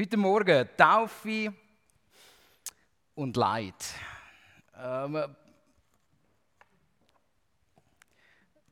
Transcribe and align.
Heute 0.00 0.16
Morgen 0.16 0.66
Taufe 0.78 1.52
und 3.14 3.36
Leid. 3.36 3.74
Ähm, 4.74 5.12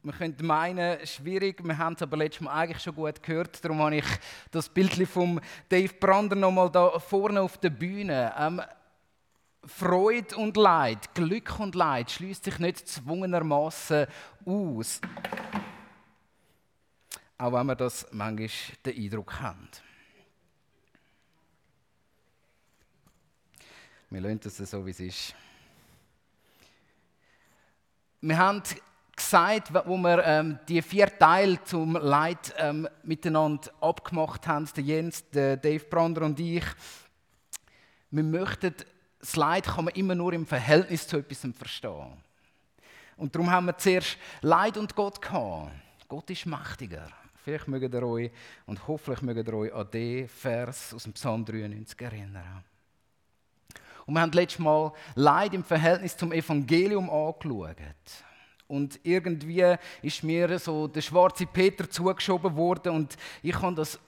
man 0.01 0.16
könnte 0.16 0.43
meinen, 0.43 1.07
schwierig, 1.07 1.62
wir 1.62 1.77
haben 1.77 1.93
es 1.93 2.01
aber 2.01 2.16
letztes 2.16 2.41
Mal 2.41 2.52
eigentlich 2.52 2.83
schon 2.83 2.95
gut 2.95 3.23
gehört. 3.23 3.62
Darum 3.62 3.83
habe 3.83 3.97
ich 3.97 4.07
das 4.51 4.71
Bild 4.71 5.07
von 5.07 5.38
Dave 5.69 5.93
Brander 6.01 6.35
noch 6.35 6.51
mal 6.51 6.71
da 6.71 6.99
vorne 6.99 7.43
auf 7.43 7.59
der 7.59 7.71
Bühne. 7.71 8.33
Ähm, 8.38 8.63
Freude 9.66 10.35
und 10.35 10.57
Leid, 10.57 11.15
Glück 11.15 11.60
und 11.60 11.74
Leid 11.74 12.10
schließt 12.10 12.45
sich 12.45 12.59
nicht 12.59 12.88
zwungenermaßen 12.88 14.07
aus. 14.47 14.99
Auch 17.37 17.52
wenn 17.52 17.66
wir 17.66 17.77
das 17.77 18.07
manchmal 18.13 18.49
den 18.87 18.97
Eindruck 18.97 19.41
haben. 19.41 19.69
Wir 24.11 24.23
lassen 24.23 24.41
es 24.43 24.57
so, 24.57 24.87
wie 24.87 24.91
es 24.91 25.01
ist. 25.01 25.35
Wir 28.23 28.38
haben 28.38 28.63
gesagt, 29.15 29.73
wo 29.87 29.99
wir 29.99 30.24
ähm, 30.24 30.59
die 30.66 30.80
vier 30.80 31.07
Teile 31.19 31.63
zum 31.65 31.93
Leid 31.93 32.55
ähm, 32.57 32.88
miteinander 33.02 33.71
abgemacht 33.82 34.47
haben, 34.47 34.66
der 34.74 34.85
Jens, 34.85 35.29
der 35.29 35.59
Dave 35.59 35.85
Brander 35.85 36.23
und 36.23 36.41
ich, 36.41 36.65
wir 38.10 38.23
möchten, 38.23 38.74
das 39.21 39.37
Leid 39.37 39.66
kann 39.66 39.85
man 39.85 39.95
immer 39.95 40.15
nur 40.15 40.32
im 40.32 40.47
Verhältnis 40.47 41.07
zu 41.07 41.19
etwas 41.19 41.47
verstehen. 41.54 42.23
Und 43.19 43.35
darum 43.35 43.51
haben 43.51 43.66
wir 43.66 43.77
zuerst 43.77 44.16
Leid 44.41 44.79
und 44.79 44.95
Gott 44.95 45.21
gehabt. 45.21 45.71
Gott 46.09 46.30
ist 46.30 46.47
mächtiger. 46.47 47.09
Vielleicht 47.45 47.69
mögt 47.69 47.93
ihr 47.93 48.02
euch 48.02 48.30
und 48.65 48.88
hoffentlich 48.88 49.21
mögt 49.21 49.47
ihr 49.47 49.54
euch 49.54 49.75
an 49.75 49.91
den 49.91 50.29
Vers 50.29 50.95
aus 50.95 51.02
dem 51.02 51.13
Psalm 51.13 51.45
93 51.45 52.01
erinnern. 52.01 52.65
Und 54.09 54.14
wir 54.14 54.23
haben 54.23 54.32
letztes 54.32 54.59
Mal 54.59 54.90
Leid 55.16 55.52
im 55.52 55.62
Verhältnis 55.62 56.16
zum 56.16 56.32
Evangelium 56.32 57.10
angeschaut. 57.10 57.76
Und 58.66 58.98
irgendwie 59.02 59.76
ist 60.01 60.24
mir 60.24 60.59
so 60.59 60.88
der 60.88 61.02
schwarze 61.02 61.45
Peter 61.45 61.88
zugeschoben 61.90 62.56
worden 62.56 62.95
und 62.95 63.16
ich 63.42 63.54
habe 63.60 63.74
das 63.74 64.00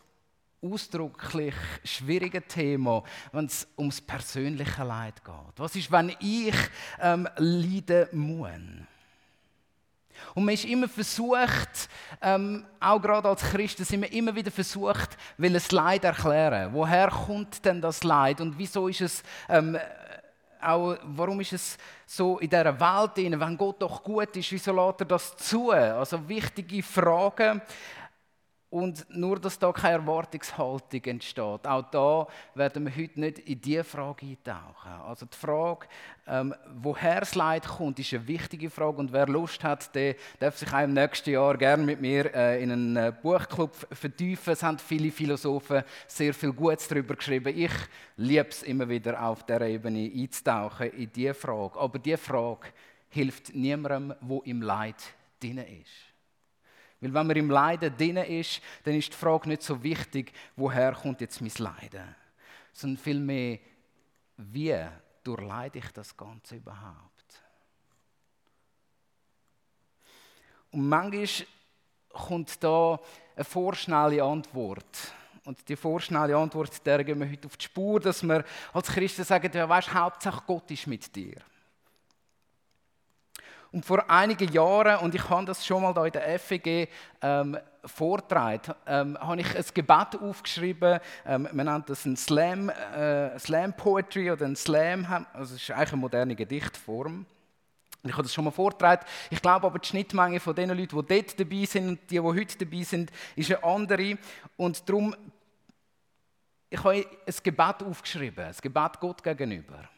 ausdrücklich 0.63 1.55
schwierige 1.85 2.41
Thema, 2.41 3.03
wenn 3.33 3.45
es 3.45 3.69
ums 3.77 4.01
persönliche 4.01 4.85
Leid 4.85 5.23
geht. 5.23 5.59
Was 5.59 5.77
ist, 5.77 5.93
wenn 5.93 6.17
ich 6.19 6.55
ähm, 6.99 7.29
leiden 7.37 8.07
muss? 8.13 8.51
Und 10.35 10.45
man 10.45 10.55
ist 10.55 10.65
immer 10.65 10.89
versucht, 10.89 11.89
ähm, 12.23 12.65
auch 12.79 13.01
gerade 13.01 13.29
als 13.29 13.43
Christen, 13.43 13.85
sind 13.85 14.03
wir 14.03 14.13
immer 14.13 14.35
wieder 14.35 14.51
versucht, 14.51 15.17
will 15.37 15.53
das 15.53 15.71
Leid 15.73 16.05
erklären. 16.05 16.71
Woher 16.73 17.09
kommt 17.09 17.65
denn 17.65 17.81
das 17.81 18.05
Leid 18.05 18.41
und 18.41 18.59
wieso 18.59 18.89
ist 18.89 19.01
es 19.01 19.23
ähm, 19.49 19.79
auch, 20.63 20.97
warum 21.05 21.41
ist 21.41 21.53
es 21.53 21.79
so 22.07 22.39
in 22.39 22.51
dieser 22.51 22.79
Welt, 22.79 23.17
wenn 23.17 23.57
Gott 23.57 23.81
doch 23.81 24.03
gut 24.03 24.37
ist, 24.37 24.53
wieso 24.53 24.73
lässt 24.73 25.01
er 25.01 25.07
das 25.07 25.37
zu? 25.37 25.71
Also 25.71 26.29
wichtige 26.29 26.83
Fragen. 26.83 27.63
Und 28.71 29.05
nur, 29.11 29.41
dass 29.41 29.59
da 29.59 29.73
keine 29.73 29.95
Erwartungshaltung 29.95 31.03
entsteht. 31.03 31.67
Auch 31.67 31.91
da 31.91 32.29
werden 32.55 32.87
wir 32.87 32.97
heute 32.97 33.19
nicht 33.19 33.41
in 33.41 33.61
diese 33.61 33.83
Frage 33.83 34.25
eintauchen. 34.25 34.93
Also 35.05 35.27
die 35.27 35.37
Frage, 35.37 35.89
ähm, 36.29 36.55
woher 36.81 37.19
das 37.19 37.35
Leid 37.35 37.67
kommt, 37.67 37.99
ist 37.99 38.15
eine 38.15 38.29
wichtige 38.29 38.71
Frage. 38.71 38.99
Und 38.99 39.13
wer 39.13 39.27
Lust 39.27 39.65
hat, 39.65 39.93
der 39.93 40.15
darf 40.39 40.57
sich 40.57 40.73
auch 40.73 40.85
im 40.85 40.93
nächsten 40.93 41.31
Jahr 41.31 41.57
gerne 41.57 41.83
mit 41.83 42.01
mir 42.01 42.33
äh, 42.33 42.63
in 42.63 42.71
einen 42.71 42.97
äh, 42.97 43.13
Buchclub 43.21 43.75
vertiefen. 43.91 44.53
Es 44.53 44.63
haben 44.63 44.79
viele 44.79 45.11
Philosophen 45.11 45.83
sehr 46.07 46.33
viel 46.33 46.53
Gutes 46.53 46.87
darüber 46.87 47.17
geschrieben. 47.17 47.53
Ich 47.59 47.73
liebe 48.19 48.51
es 48.51 48.63
immer 48.63 48.89
wieder, 48.89 49.21
auf 49.21 49.45
dieser 49.45 49.63
Ebene 49.63 50.13
einzutauchen 50.15 50.93
in 50.93 51.11
diese 51.13 51.35
Frage. 51.35 51.77
Aber 51.77 51.99
diese 51.99 52.19
Frage 52.19 52.69
hilft 53.09 53.53
niemandem, 53.53 54.15
der 54.21 54.41
im 54.45 54.63
Leid 54.63 55.03
drin 55.41 55.59
ist. 55.59 56.10
Weil 57.01 57.15
wenn 57.15 57.27
man 57.27 57.37
im 57.37 57.51
Leiden 57.51 57.97
drin 57.97 58.19
ist, 58.19 58.61
dann 58.85 58.95
ist 58.95 59.13
die 59.13 59.17
Frage 59.17 59.49
nicht 59.49 59.63
so 59.63 59.83
wichtig, 59.83 60.33
woher 60.57 60.93
kommt 60.93 61.21
jetzt 61.21 61.41
mein 61.41 61.53
Leiden, 61.59 62.15
sondern 62.73 63.03
vielmehr, 63.03 63.59
wie 64.37 64.77
durchleide 65.25 65.79
ich 65.79 65.91
das 65.93 66.17
Ganze 66.17 66.57
überhaupt? 66.57 67.11
Und 70.73 70.89
manchmal 70.89 71.47
kommt 72.11 72.63
da 72.63 73.01
eine 73.35 73.45
vorschnelle 73.45 74.23
Antwort. 74.23 75.15
Und 75.45 75.67
die 75.69 75.77
vorschnelle 75.77 76.37
Antwort, 76.37 76.85
der 76.87 77.03
gehen 77.03 77.19
wir 77.19 77.31
heute 77.31 77.49
auf 77.49 77.57
die 77.57 77.65
Spur, 77.65 77.99
dass 77.99 78.23
wir 78.23 78.45
als 78.73 78.89
Christen 78.89 79.25
sagen, 79.25 79.51
ja, 79.53 79.69
weißt, 79.69 79.93
Hauptsache 79.93 80.43
Gott 80.47 80.71
ist 80.71 80.87
mit 80.87 81.15
dir. 81.17 81.39
Und 83.73 83.85
vor 83.85 84.11
einigen 84.11 84.53
Jahren, 84.53 84.99
und 84.99 85.15
ich 85.15 85.31
habe 85.31 85.45
das 85.45 85.65
schon 85.65 85.83
mal 85.83 85.95
da 85.95 86.05
in 86.05 86.13
der 86.13 86.39
FEG 86.39 86.89
ähm, 87.23 87.57
vortragen, 87.85 88.75
ähm, 88.87 89.17
habe 89.21 89.41
ich 89.41 89.57
ein 89.57 89.65
Gebet 89.73 90.21
aufgeschrieben. 90.21 90.99
Ähm, 91.25 91.49
man 91.53 91.67
nennt 91.67 91.89
das 91.89 92.05
ein 92.05 92.17
Slam, 92.17 92.69
äh, 92.69 93.39
Slam 93.39 93.73
Poetry 93.75 94.31
oder 94.31 94.45
ein 94.47 94.57
Slam, 94.57 95.07
also 95.33 95.55
es 95.55 95.63
ist 95.63 95.71
eigentlich 95.71 95.93
eine 95.93 96.01
moderne 96.01 96.35
Gedichtform. 96.35 97.27
Ich 98.03 98.13
habe 98.13 98.23
das 98.23 98.35
schon 98.35 98.45
mal 98.45 98.51
vortragen. 98.51 99.05
Ich 99.31 99.43
glaube 99.43 99.67
aber, 99.67 99.79
die 99.79 99.87
Schnittmenge 99.87 100.41
von 100.41 100.55
den 100.55 100.71
Leuten, 100.71 101.07
die 101.07 101.15
dort 101.15 101.39
dabei 101.39 101.65
sind 101.65 101.89
und 101.89 102.11
die, 102.11 102.15
die 102.15 102.21
heute 102.21 102.59
dabei 102.59 102.83
sind, 102.83 103.13
ist 103.37 103.53
eine 103.53 103.63
andere. 103.63 104.17
Und 104.57 104.89
darum, 104.89 105.15
ich 106.71 106.83
habe 106.83 106.95
ein 106.95 107.35
Gebet 107.43 107.83
aufgeschrieben, 107.83 108.47
ein 108.47 108.55
Gebet 108.61 109.01
Gott 109.01 109.23
gegenüber. 109.23 109.89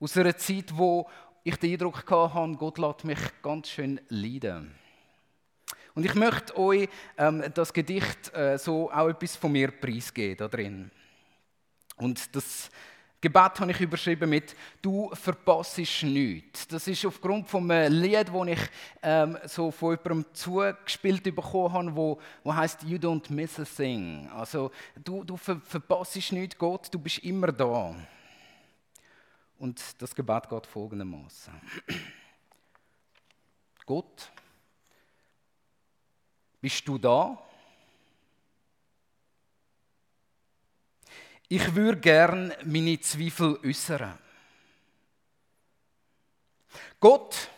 Aus 0.00 0.16
einer 0.16 0.36
Zeit, 0.36 0.66
wo 0.72 1.06
ich 1.44 1.56
den 1.56 1.72
Eindruck 1.72 2.10
hatte, 2.10 2.56
Gott 2.58 2.78
lässt 2.78 3.04
mich 3.04 3.18
ganz 3.42 3.68
schön 3.68 4.00
leiden. 4.08 4.74
Und 5.94 6.04
ich 6.04 6.14
möchte 6.14 6.56
euch 6.56 6.88
ähm, 7.18 7.44
das 7.54 7.72
Gedicht 7.72 8.32
äh, 8.34 8.58
so 8.58 8.90
auch 8.90 9.08
etwas 9.08 9.36
von 9.36 9.52
mir 9.52 9.70
preisgeben 9.70 10.36
da 10.36 10.48
drin. 10.48 10.90
Und 11.96 12.34
das 12.34 12.70
Gebet 13.20 13.60
habe 13.60 13.70
ich 13.70 13.80
überschrieben 13.80 14.30
mit 14.30 14.56
«Du 14.80 15.10
verpasst 15.12 15.76
nichts». 16.04 16.66
Das 16.66 16.88
ist 16.88 17.04
aufgrund 17.04 17.48
von 17.48 17.70
einem 17.70 18.00
Lied, 18.00 18.28
das 18.28 18.46
ich 18.46 18.70
ähm, 19.02 19.36
so 19.44 19.70
von 19.70 19.98
jemandem 19.98 20.24
zugespielt 20.32 21.22
bekommen 21.24 21.72
habe, 21.72 21.96
wo, 21.96 22.18
wo 22.42 22.54
heißt 22.54 22.84
«You 22.84 22.96
don't 22.96 23.30
miss 23.30 23.60
a 23.60 23.64
thing». 23.64 24.26
Also 24.34 24.70
du, 25.04 25.22
du 25.22 25.36
ver 25.36 25.60
verpasst 25.60 26.32
nichts, 26.32 26.56
Gott, 26.56 26.88
du 26.90 26.98
bist 26.98 27.18
immer 27.18 27.52
da. 27.52 27.94
Und 29.60 30.00
das 30.00 30.14
Gebet 30.14 30.48
geht 30.48 30.66
folgendermaßen. 30.66 31.52
Gott, 33.84 34.32
bist 36.62 36.88
du 36.88 36.96
da? 36.96 37.38
Ich 41.46 41.74
würde 41.74 42.00
gern 42.00 42.54
meine 42.64 42.98
Zweifel 43.00 43.60
äußern. 43.62 44.18
Gott, 46.98 47.50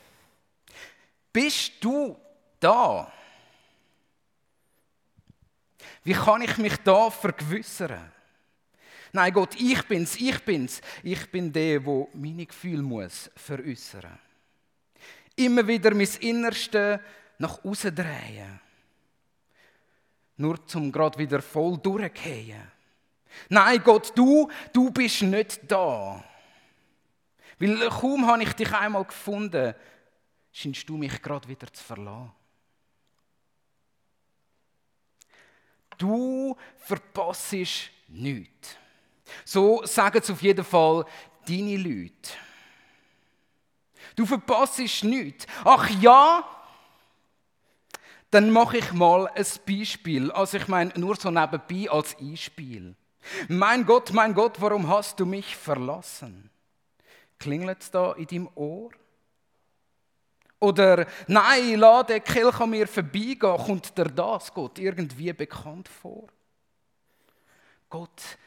bist 1.33 1.73
du 1.85 2.21
da? 2.59 3.13
Wie 6.03 6.15
kann 6.15 6.43
ich 6.43 6.59
mich 6.59 6.77
da 6.79 7.11
vergewissern? 7.11 8.12
Nein, 9.13 9.33
Gott, 9.33 9.55
ich 9.61 9.83
bin's, 9.87 10.17
ich 10.17 10.43
bin's. 10.43 10.81
Ich 11.03 11.31
bin 11.31 11.53
der, 11.53 11.81
der 11.81 12.07
meine 12.15 12.47
Gefühle 12.47 12.83
muss 12.83 13.31
veräußern. 13.37 14.19
Immer 15.37 15.67
wieder 15.67 15.95
mein 15.95 16.09
Innerste 16.21 17.01
nach 17.39 17.63
außen 17.63 17.95
drehen. 17.95 18.61
Nur 20.39 20.67
zum 20.67 20.91
gerade 20.91 21.19
wieder 21.19 21.43
voll 21.43 21.77
durchgehen. 21.77 22.63
Nein, 23.51 23.83
Gott, 23.85 24.17
du, 24.17 24.51
du 24.73 24.91
bist 24.91 25.23
nicht 25.23 25.61
da. 25.71 26.25
Weil 27.59 27.89
kaum 27.91 28.27
habe 28.27 28.43
ich 28.43 28.53
dich 28.55 28.73
einmal 28.73 29.05
gefunden, 29.05 29.75
scheinst 30.51 30.89
du 30.89 30.97
mich 30.97 31.21
gerade 31.21 31.49
wieder 31.49 31.71
zu 31.71 31.85
verlassen. 31.85 32.33
Du 35.99 36.57
verpasst 36.79 37.55
nichts. 38.09 38.77
So 39.45 39.83
sagen 39.85 40.21
es 40.23 40.31
auf 40.31 40.43
jeden 40.43 40.65
Fall 40.65 41.05
deine 41.47 41.77
Leute. 41.77 42.31
Du 44.17 44.27
verpasst 44.27 44.79
nichts. 45.05 45.47
Ach 45.65 45.89
ja, 46.01 46.45
dann 48.31 48.51
mache 48.51 48.79
ich 48.79 48.93
mal 48.93 49.29
ein 49.29 49.47
Beispiel. 49.67 50.31
Also 50.33 50.57
ich 50.57 50.69
meine, 50.69 50.93
nur 50.97 51.17
so 51.17 51.31
nebenbei 51.31 51.91
als 51.91 52.17
Einspiel. 52.19 52.95
Mein 53.49 53.87
Gott, 53.87 54.13
mein 54.13 54.35
Gott, 54.35 54.61
warum 54.61 54.89
hast 54.89 55.21
du 55.21 55.27
mich 55.27 55.57
verlassen? 55.57 56.51
Klingelt 57.39 57.83
es 57.83 57.91
da 57.91 58.13
in 58.13 58.27
deinem 58.27 58.49
Ohr? 58.55 58.91
Oder 60.59 61.07
nein, 61.27 61.75
lass 61.77 62.07
den 62.07 62.23
Kelch 62.23 62.61
an 62.61 62.71
mir 62.71 62.87
vorbeigehen, 62.87 63.57
kommt 63.59 63.99
dir 63.99 64.05
das 64.05 64.55
Gott 64.55 64.79
irgendwie 64.79 65.33
bekannt 65.33 65.89
vor? 65.89 66.29
Gott, 67.91 68.39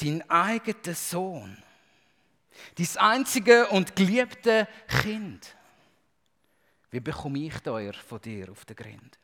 dein 0.00 0.28
eigener 0.30 0.94
Sohn, 0.94 1.62
dein 2.76 2.96
einzige 2.96 3.68
und 3.68 3.94
geliebte 3.96 4.68
Kind. 4.86 5.54
Wie 6.90 7.00
bekomme 7.00 7.38
ich 7.40 7.58
teuer 7.60 7.92
von 7.92 8.20
dir 8.20 8.50
auf 8.50 8.64
den 8.64 8.76
Grind? 8.76 9.18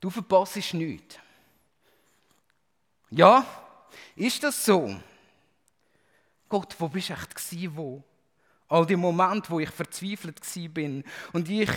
Du 0.00 0.08
verpasst 0.08 0.72
nichts. 0.72 1.18
Ja, 3.10 3.44
ist 4.16 4.42
das 4.42 4.64
so? 4.64 4.98
Gott, 6.48 6.74
wo 6.78 6.88
bist 6.88 7.10
du 7.10 7.12
echt 7.12 7.76
wo? 7.76 8.02
All 8.68 8.86
die 8.86 8.96
Momente, 8.96 9.50
wo 9.50 9.60
ich 9.60 9.70
verzweifelt 9.70 10.40
bin 10.72 11.04
und 11.32 11.48
ich 11.48 11.70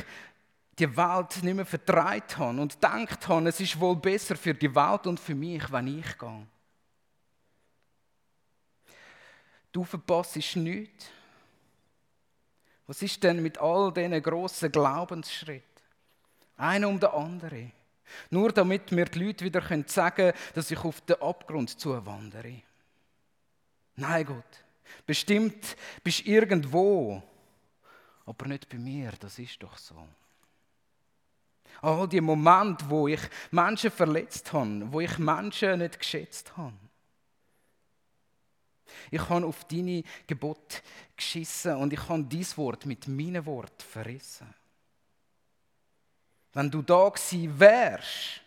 die 0.79 0.97
Welt 0.97 1.43
nicht 1.43 1.55
mehr 1.55 1.65
vertreibt 1.65 2.37
habe 2.37 2.59
und 2.61 2.73
gedacht 2.73 3.27
habe, 3.27 3.49
es 3.49 3.59
ist 3.59 3.79
wohl 3.79 3.95
besser 3.95 4.35
für 4.35 4.53
die 4.53 4.73
Welt 4.73 5.05
und 5.07 5.19
für 5.19 5.35
mich, 5.35 5.71
wenn 5.71 5.99
ich 5.99 6.17
gehe. 6.17 6.47
Du 9.71 9.83
verpasst 9.83 10.55
nichts. 10.55 11.05
Was 12.85 13.01
ist 13.01 13.23
denn 13.23 13.41
mit 13.41 13.57
all 13.57 13.91
diesen 13.93 14.21
grossen 14.21 14.71
Glaubensschritten? 14.71 15.63
Einer 16.57 16.87
um 16.89 16.99
den 16.99 17.09
anderen. 17.09 17.71
Nur 18.29 18.51
damit 18.51 18.91
mir 18.91 19.05
die 19.05 19.19
Leute 19.19 19.45
wieder 19.45 19.61
sagen 19.87 20.15
können, 20.15 20.33
dass 20.53 20.69
ich 20.69 20.83
auf 20.83 21.01
den 21.01 21.21
Abgrund 21.21 21.79
zuwandere. 21.79 22.61
Nein, 23.95 24.25
Gott. 24.25 24.63
Bestimmt 25.05 25.75
bist 26.03 26.25
du 26.25 26.29
irgendwo, 26.29 27.23
aber 28.25 28.47
nicht 28.47 28.69
bei 28.69 28.77
mir. 28.77 29.11
Das 29.19 29.39
ist 29.39 29.61
doch 29.63 29.77
so. 29.77 30.07
All 31.83 32.07
die 32.07 32.21
Momente, 32.21 32.89
wo 32.89 33.09
ich 33.09 33.19
Menschen 33.51 33.91
verletzt 33.91 34.53
habe, 34.53 34.89
wo 34.89 35.01
ich 35.01 35.17
Menschen 35.17 35.79
nicht 35.79 35.99
geschätzt 35.99 36.55
habe. 36.55 36.73
Ich 39.11 39.27
habe 39.27 39.45
auf 39.45 39.65
deine 39.65 40.01
Gebot 40.25 40.81
geschissen 41.17 41.75
und 41.75 41.91
ich 41.91 42.07
habe 42.07 42.23
dies 42.23 42.57
Wort 42.57 42.85
mit 42.85 43.05
meinem 43.09 43.45
Wort 43.45 43.83
verrissen. 43.83 44.47
Wenn 46.53 46.71
du 46.71 46.81
da 46.81 47.09
gewesen 47.09 47.59
wärst, 47.59 48.39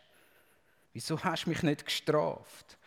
wieso 0.94 1.22
hast 1.22 1.44
du 1.44 1.50
mich 1.50 1.62
nicht 1.62 1.84
gestraft 1.84 2.78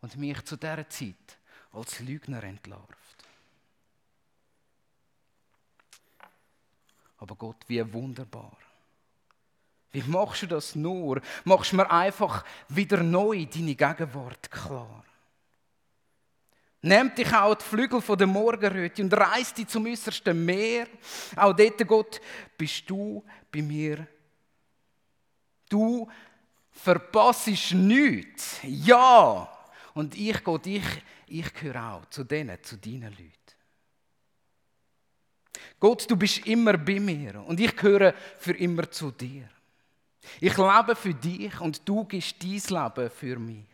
und 0.00 0.16
mich 0.16 0.42
zu 0.42 0.56
dieser 0.56 0.88
Zeit 0.88 1.38
als 1.70 2.00
Lügner 2.00 2.42
entlarvt? 2.42 3.24
Aber 7.18 7.36
Gott, 7.36 7.62
wie 7.68 7.92
wunderbar. 7.92 8.56
Wie 9.92 10.02
machst 10.06 10.42
du 10.42 10.46
das 10.46 10.74
nur? 10.74 11.20
Machst 11.44 11.72
du 11.72 11.76
mir 11.76 11.90
einfach 11.90 12.44
wieder 12.68 13.02
neu 13.02 13.46
deine 13.46 13.74
Gegenwart 13.74 14.50
klar? 14.50 15.04
Nehmt 16.80 17.16
dich 17.16 17.32
auch 17.32 17.54
die 17.54 17.64
Flügel 17.64 18.00
von 18.00 18.18
der 18.18 18.26
Morgenröte 18.26 19.02
und 19.02 19.12
reißt 19.12 19.58
dich 19.58 19.68
zum 19.68 19.86
äußersten 19.86 20.44
Meer. 20.44 20.88
Auch 21.36 21.52
dort, 21.52 21.86
Gott, 21.86 22.20
bist 22.58 22.90
du 22.90 23.22
bei 23.52 23.62
mir. 23.62 24.04
Du 25.68 26.08
verpasst 26.72 27.72
nichts. 27.74 28.58
Ja. 28.64 29.48
Und 29.94 30.16
ich, 30.16 30.42
Gott, 30.42 30.66
ich, 30.66 30.82
ich 31.28 31.54
gehöre 31.54 31.92
auch 31.92 32.06
zu 32.06 32.24
denen, 32.24 32.60
zu 32.62 32.78
deinen 32.78 33.12
Leuten. 33.12 33.36
Gott, 35.78 36.10
du 36.10 36.16
bist 36.16 36.46
immer 36.46 36.76
bei 36.78 36.98
mir 36.98 37.44
und 37.46 37.60
ich 37.60 37.76
gehöre 37.76 38.14
für 38.38 38.56
immer 38.56 38.90
zu 38.90 39.12
dir. 39.12 39.48
Ich 40.40 40.56
lebe 40.56 40.94
für 40.94 41.14
dich 41.14 41.60
und 41.60 41.86
du 41.88 42.04
gibst 42.04 42.42
dein 42.42 42.50
Leben 42.50 43.10
für 43.10 43.38
mich. 43.38 43.66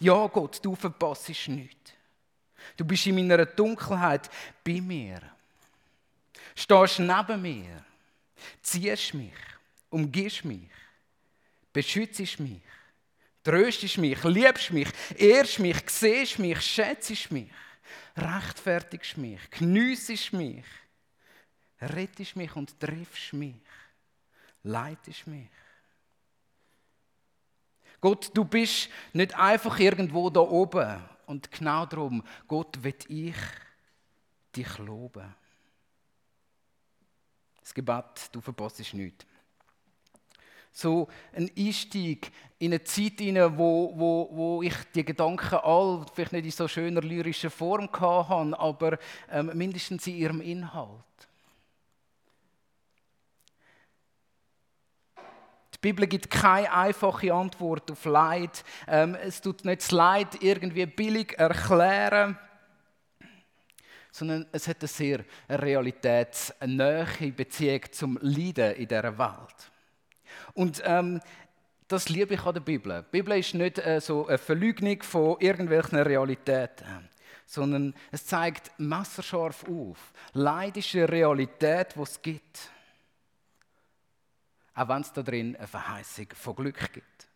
Ja, 0.00 0.26
Gott, 0.28 0.64
du 0.64 0.74
verpasst 0.74 1.48
nichts. 1.48 1.92
Du 2.76 2.84
bist 2.84 3.06
in 3.06 3.16
meiner 3.16 3.44
Dunkelheit 3.46 4.30
bei 4.64 4.80
mir. 4.80 5.20
Stehst 6.54 7.00
neben 7.00 7.42
mir. 7.42 7.84
Ziehst 8.62 9.14
mich. 9.14 9.32
Umgibst 9.90 10.44
mich. 10.44 10.70
Beschützt 11.72 12.40
mich. 12.40 12.60
Tröstest 13.42 13.98
mich. 13.98 14.22
Liebst 14.24 14.72
mich. 14.72 14.88
Ehrst 15.16 15.58
mich. 15.58 15.78
Siehst 15.86 16.38
mich. 16.38 16.60
Schätzt 16.60 17.30
mich. 17.30 17.48
Rechtfertigst 18.16 19.16
mich. 19.16 19.40
Geniessest 19.50 20.32
mich. 20.32 20.64
Rettest 21.80 22.36
mich 22.36 22.54
und 22.56 22.78
triffst 22.78 23.32
mich. 23.32 23.54
Leitest 24.68 25.26
mich. 25.26 25.48
Gott, 28.02 28.30
du 28.34 28.44
bist 28.44 28.90
nicht 29.14 29.34
einfach 29.34 29.78
irgendwo 29.78 30.28
da 30.28 30.40
oben. 30.40 31.02
Und 31.24 31.50
genau 31.50 31.86
darum, 31.86 32.22
Gott, 32.46 32.82
will 32.82 32.94
ich 33.08 33.34
dich 34.54 34.78
loben. 34.78 35.34
Das 37.60 37.72
Gebet, 37.72 38.28
du 38.30 38.42
verpasst 38.42 38.92
nichts. 38.92 39.26
So 40.70 41.08
ein 41.32 41.50
Einstieg 41.56 42.30
in 42.58 42.72
eine 42.72 42.84
Zeit, 42.84 43.20
wo, 43.20 43.94
wo, 43.96 44.28
wo 44.32 44.62
ich 44.62 44.76
die 44.94 45.04
Gedanken 45.04 45.56
all, 45.56 46.04
vielleicht 46.12 46.32
nicht 46.32 46.44
in 46.44 46.50
so 46.50 46.68
schöner 46.68 47.00
lyrischer 47.00 47.50
Form 47.50 47.90
hatte, 47.90 48.58
aber 48.58 48.98
ähm, 49.30 49.50
mindestens 49.54 50.06
in 50.06 50.16
ihrem 50.16 50.40
Inhalt. 50.42 51.17
Die 55.78 55.92
Bibel 55.92 56.08
gibt 56.08 56.28
keine 56.28 56.72
einfache 56.72 57.32
Antwort 57.32 57.88
auf 57.92 58.04
Leid. 58.04 58.64
Ähm, 58.88 59.14
es 59.14 59.40
tut 59.40 59.64
nicht 59.64 59.82
das 59.82 59.92
Leid 59.92 60.42
irgendwie 60.42 60.86
billig 60.86 61.38
erklären, 61.38 62.36
sondern 64.10 64.46
es 64.50 64.66
hat 64.66 64.78
eine 64.80 64.88
sehr 64.88 65.24
realitätsnähe 65.48 67.32
Beziehung 67.36 67.82
zum 67.92 68.18
Leiden 68.22 68.74
in 68.74 68.88
dieser 68.88 69.16
Welt. 69.16 69.70
Und 70.54 70.82
ähm, 70.84 71.20
das 71.86 72.08
liebe 72.08 72.34
ich 72.34 72.44
an 72.44 72.54
der 72.54 72.60
Bibel. 72.60 73.04
Die 73.06 73.10
Bibel 73.12 73.38
ist 73.38 73.54
nicht 73.54 73.78
äh, 73.78 74.00
so 74.00 74.26
eine 74.26 74.36
Verleugnung 74.36 75.00
von 75.04 75.36
irgendwelchen 75.38 76.00
Realitäten, 76.00 77.08
sondern 77.46 77.94
es 78.10 78.26
zeigt 78.26 78.72
messerscharf 78.78 79.64
auf. 79.68 80.12
Leid 80.32 80.76
ist 80.76 80.92
eine 80.96 81.08
Realität, 81.08 81.94
die 81.94 82.02
es 82.02 82.20
gibt 82.20 82.70
auch 84.78 84.88
wenn 84.88 85.02
es 85.02 85.12
da 85.12 85.22
drin 85.22 85.56
eine 85.56 85.66
Verheißung 85.66 86.26
von 86.34 86.54
Glück 86.54 86.92
gibt. 86.92 87.28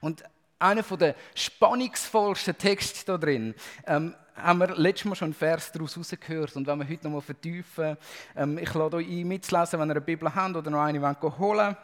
Und 0.00 0.24
einer 0.58 0.82
der 0.82 1.14
spannungsvollsten 1.34 2.56
Texte 2.56 3.04
da 3.04 3.18
drin, 3.18 3.54
ähm, 3.86 4.14
haben 4.34 4.58
wir 4.58 4.74
letztes 4.76 5.04
Mal 5.06 5.14
schon 5.14 5.26
einen 5.26 5.34
Vers 5.34 5.72
daraus 5.72 5.96
rausgehört. 5.96 6.56
Und 6.56 6.66
wenn 6.66 6.78
wir 6.78 6.88
heute 6.88 7.04
noch 7.04 7.12
mal 7.12 7.20
vertiefen, 7.20 7.96
ähm, 8.34 8.58
ich 8.58 8.72
lade 8.72 8.96
euch 8.96 9.08
ein, 9.08 9.28
mitzulesen, 9.28 9.78
wenn 9.78 9.88
ihr 9.88 9.92
eine 9.92 10.00
Bibel 10.00 10.34
habt 10.34 10.56
oder 10.56 10.70
noch 10.70 10.82
eine 10.82 11.00
wollt, 11.00 11.38
holen 11.38 11.76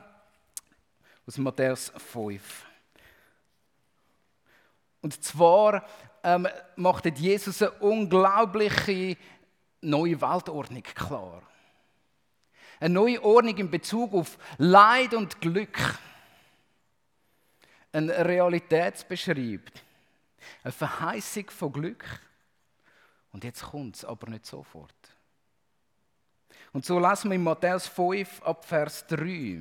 aus 1.26 1.38
Matthäus 1.38 1.92
5. 2.12 2.66
Und 5.02 5.23
zwar 5.23 5.85
ähm, 6.23 6.49
macht 6.76 7.07
Jesus 7.19 7.62
eine 7.62 7.73
unglaubliche 7.73 9.16
neue 9.81 10.21
Weltordnung 10.21 10.83
klar. 10.83 11.42
Eine 12.82 12.94
neue 12.94 13.22
Ordnung 13.22 13.56
in 13.58 13.70
Bezug 13.70 14.12
auf 14.12 14.36
Leid 14.58 15.14
und 15.14 15.40
Glück. 15.40 15.78
Eine 17.92 18.24
Realität 18.24 19.06
beschreibt. 19.08 19.84
Eine 20.64 20.72
Verheißung 20.72 21.48
von 21.50 21.72
Glück. 21.72 22.04
Und 23.30 23.44
jetzt 23.44 23.62
kommt 23.62 23.94
es 23.94 24.04
aber 24.04 24.28
nicht 24.30 24.46
sofort. 24.46 24.96
Und 26.72 26.84
so 26.84 26.98
lassen 26.98 27.30
wir 27.30 27.36
in 27.36 27.44
Matthäus 27.44 27.86
5 27.86 28.42
ab 28.42 28.64
Vers 28.64 29.06
3. 29.06 29.60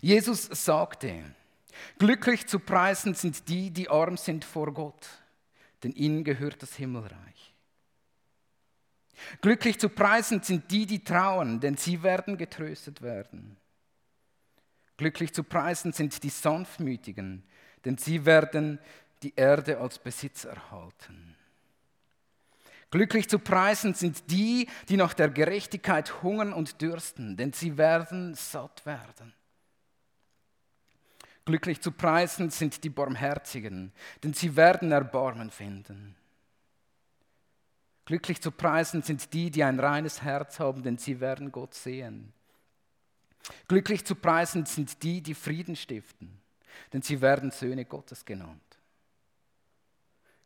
Jesus 0.00 0.44
sagte, 0.44 1.24
glücklich 1.98 2.46
zu 2.46 2.58
preisen 2.58 3.12
sind 3.12 3.46
die, 3.50 3.70
die 3.70 3.90
arm 3.90 4.16
sind 4.16 4.46
vor 4.46 4.72
Gott, 4.72 5.06
denn 5.82 5.92
ihnen 5.92 6.24
gehört 6.24 6.62
das 6.62 6.74
Himmelreich. 6.76 7.54
Glücklich 9.40 9.78
zu 9.78 9.88
preisen 9.88 10.42
sind 10.42 10.70
die, 10.70 10.86
die 10.86 11.02
trauen, 11.02 11.60
denn 11.60 11.76
sie 11.76 12.02
werden 12.02 12.36
getröstet 12.36 13.02
werden. 13.02 13.56
Glücklich 14.96 15.32
zu 15.32 15.44
preisen 15.44 15.92
sind 15.92 16.22
die 16.22 16.28
Sanftmütigen, 16.28 17.44
denn 17.84 17.98
sie 17.98 18.26
werden 18.26 18.78
die 19.22 19.32
Erde 19.36 19.78
als 19.78 19.98
Besitz 19.98 20.44
erhalten. 20.44 21.36
Glücklich 22.90 23.28
zu 23.28 23.38
preisen 23.38 23.94
sind 23.94 24.30
die, 24.30 24.68
die 24.88 24.96
nach 24.96 25.12
der 25.12 25.28
Gerechtigkeit 25.28 26.22
hungern 26.22 26.52
und 26.52 26.80
dürsten, 26.80 27.36
denn 27.36 27.52
sie 27.52 27.76
werden 27.76 28.34
satt 28.34 28.86
werden. 28.86 29.34
Glücklich 31.44 31.80
zu 31.80 31.92
preisen 31.92 32.50
sind 32.50 32.84
die 32.84 32.90
Barmherzigen, 32.90 33.92
denn 34.22 34.34
sie 34.34 34.56
werden 34.56 34.92
Erbarmen 34.92 35.50
finden. 35.50 36.14
Glücklich 38.08 38.40
zu 38.40 38.50
preisen 38.50 39.02
sind 39.02 39.34
die, 39.34 39.50
die 39.50 39.62
ein 39.62 39.78
reines 39.78 40.22
Herz 40.22 40.60
haben, 40.60 40.82
denn 40.82 40.96
sie 40.96 41.20
werden 41.20 41.52
Gott 41.52 41.74
sehen. 41.74 42.32
Glücklich 43.68 44.02
zu 44.06 44.14
preisen 44.14 44.64
sind 44.64 45.02
die, 45.02 45.20
die 45.20 45.34
Frieden 45.34 45.76
stiften, 45.76 46.40
denn 46.94 47.02
sie 47.02 47.20
werden 47.20 47.50
Söhne 47.50 47.84
Gottes 47.84 48.24
genannt. 48.24 48.62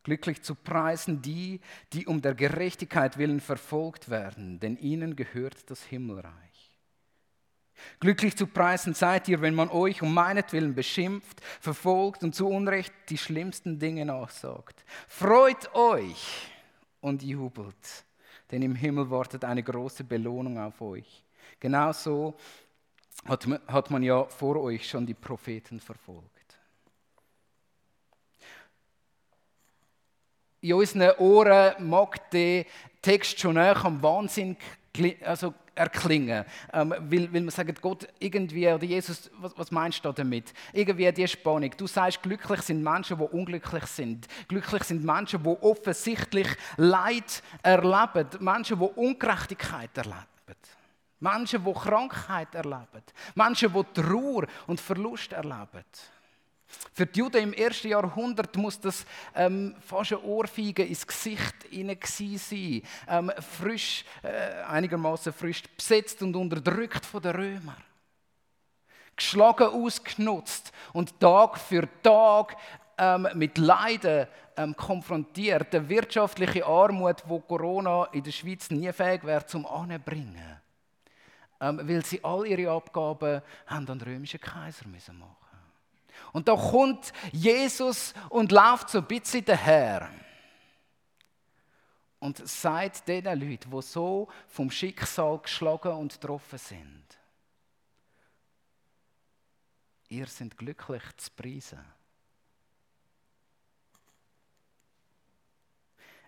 Glücklich 0.02 0.42
zu 0.42 0.56
preisen 0.56 1.22
die, 1.22 1.60
die 1.92 2.06
um 2.06 2.20
der 2.20 2.34
Gerechtigkeit 2.34 3.16
willen 3.16 3.38
verfolgt 3.38 4.10
werden, 4.10 4.58
denn 4.58 4.76
ihnen 4.76 5.14
gehört 5.14 5.70
das 5.70 5.84
Himmelreich. 5.84 6.32
Glücklich 8.00 8.36
zu 8.36 8.48
preisen 8.48 8.94
seid 8.94 9.28
ihr, 9.28 9.40
wenn 9.40 9.54
man 9.54 9.68
euch 9.68 10.02
um 10.02 10.12
meinetwillen 10.12 10.74
beschimpft, 10.74 11.40
verfolgt 11.60 12.24
und 12.24 12.34
zu 12.34 12.48
Unrecht 12.48 12.92
die 13.08 13.18
schlimmsten 13.18 13.78
Dinge 13.78 14.04
nachsagt. 14.04 14.84
Freut 15.06 15.72
euch 15.76 16.48
und 17.02 17.22
jubelt, 17.22 18.04
denn 18.50 18.62
im 18.62 18.74
Himmel 18.74 19.10
wartet 19.10 19.44
eine 19.44 19.62
große 19.62 20.04
Belohnung 20.04 20.58
auf 20.58 20.80
euch. 20.80 21.22
Genauso 21.60 22.34
hat 23.26 23.46
man, 23.46 23.60
hat 23.66 23.90
man 23.90 24.02
ja 24.02 24.24
vor 24.24 24.56
euch 24.56 24.88
schon 24.88 25.04
die 25.04 25.14
Propheten 25.14 25.78
verfolgt. 25.80 26.30
In 30.60 30.74
unseren 30.74 31.16
Ohren 31.18 31.90
mag 31.90 32.30
der 32.30 32.64
Text 33.02 33.38
schon 33.38 33.54
näher 33.54 33.84
am 33.84 34.00
Wahnsinn 34.00 34.56
also 35.24 35.54
erklingen. 35.74 36.44
Ähm, 36.72 36.94
weil, 36.98 37.32
weil 37.32 37.40
man 37.40 37.50
sagt, 37.50 37.80
Gott 37.80 38.08
irgendwie, 38.18 38.68
oder 38.68 38.84
Jesus, 38.84 39.30
was, 39.38 39.56
was 39.56 39.70
meinst 39.70 40.04
du 40.04 40.12
damit? 40.12 40.52
Irgendwie 40.72 41.10
die 41.12 41.26
Spannung. 41.28 41.70
Du 41.76 41.86
sagst, 41.86 42.22
glücklich 42.22 42.62
sind 42.62 42.82
Menschen, 42.82 43.18
die 43.18 43.24
unglücklich 43.24 43.86
sind. 43.86 44.26
Glücklich 44.48 44.84
sind 44.84 45.04
Menschen, 45.04 45.42
die 45.42 45.48
offensichtlich 45.48 46.48
Leid 46.76 47.42
erleben. 47.62 48.28
Menschen, 48.40 48.78
die 48.78 48.84
Ungerechtigkeit 48.84 49.96
erleben. 49.96 50.26
Menschen, 51.20 51.64
die 51.64 51.72
Krankheit 51.72 52.54
erleben. 52.54 53.02
Menschen, 53.34 53.72
die 53.72 54.00
Trauer 54.00 54.46
und 54.66 54.80
Verlust 54.80 55.32
erleben. 55.32 55.84
Für 56.92 57.06
die 57.06 57.20
Juden 57.20 57.42
im 57.42 57.52
ersten 57.52 57.88
Jahrhundert 57.88 58.56
muss 58.56 58.78
das 58.78 59.04
ähm, 59.34 59.74
fast 59.80 60.12
eine 60.12 60.22
Ohrfeige 60.22 60.84
ins 60.84 61.06
Gesicht 61.06 61.54
sein. 61.70 62.82
Ähm, 63.08 63.32
frisch, 63.40 64.04
äh, 64.22 64.62
einigermaßen 64.64 65.32
frisch 65.32 65.62
besetzt 65.76 66.22
und 66.22 66.36
unterdrückt 66.36 67.04
von 67.06 67.22
den 67.22 67.34
Römern. 67.34 67.82
Geschlagen, 69.16 69.68
ausgenutzt 69.68 70.72
und 70.92 71.18
Tag 71.20 71.58
für 71.58 71.88
Tag 72.02 72.56
ähm, 72.98 73.28
mit 73.34 73.58
Leiden 73.58 74.26
ähm, 74.56 74.76
konfrontiert. 74.76 75.72
Die 75.72 75.88
wirtschaftliche 75.88 76.66
Armut, 76.66 77.22
wo 77.26 77.40
Corona 77.40 78.04
in 78.12 78.22
der 78.22 78.32
Schweiz 78.32 78.70
nie 78.70 78.92
fähig 78.92 79.24
wäre 79.24 79.46
zum 79.46 79.66
Anbringen 79.66 80.62
ähm, 81.62 81.80
weil 81.84 82.04
sie 82.04 82.22
all 82.24 82.46
ihre 82.46 82.72
Abgaben 82.72 83.40
haben 83.66 83.88
an 83.88 83.98
den 83.98 84.00
römischen 84.00 84.40
Kaiser 84.40 84.86
müssen 84.88 85.18
machen. 85.18 85.36
Und 86.32 86.48
da 86.48 86.56
kommt 86.56 87.12
Jesus 87.30 88.14
und 88.28 88.52
läuft 88.52 88.90
so 88.90 88.98
ein 88.98 89.06
bisschen 89.06 89.44
daher 89.44 90.10
und 92.22 92.46
sagt 92.48 93.08
den 93.08 93.24
Leuten, 93.24 93.70
die 93.70 93.82
so 93.82 94.28
vom 94.46 94.70
Schicksal 94.70 95.38
geschlagen 95.38 95.92
und 95.92 96.12
getroffen 96.12 96.58
sind, 96.58 97.04
ihr 100.08 100.26
seid 100.26 100.56
glücklich 100.56 101.02
zu 101.16 101.30
preisen. 101.32 101.84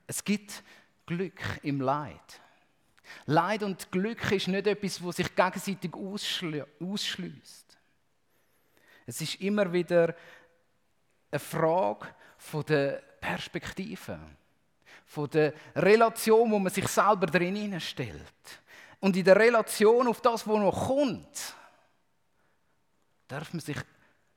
Es 0.07 0.25
gibt 0.25 0.63
Glück 1.07 1.41
im 1.63 1.81
Leid. 1.81 2.41
Leid 3.27 3.63
und 3.63 3.91
Glück 3.93 4.33
ist 4.33 4.49
nicht 4.49 4.67
etwas, 4.67 4.99
das 4.99 5.17
sich 5.17 5.35
gegenseitig 5.35 5.93
ausschließt. 5.95 7.64
Es 9.07 9.21
ist 9.21 9.41
immer 9.41 9.73
wieder 9.73 10.15
eine 11.31 11.39
Frage 11.39 12.07
von 12.39 12.65
der 12.65 13.03
Perspektive, 13.21 14.19
von 15.07 15.29
der 15.31 15.53
Relation, 15.77 16.51
wo 16.51 16.59
man 16.59 16.73
sich 16.73 16.89
selber 16.89 17.27
drin 17.27 17.81
stellt. 17.81 18.23
Und 19.01 19.17
in 19.17 19.25
der 19.25 19.37
Relation 19.37 20.09
auf 20.09 20.21
das, 20.21 20.47
was 20.47 20.57
noch 20.57 20.87
kommt, 20.87 21.55
darf 23.29 23.53
man 23.53 23.61
sich 23.61 23.77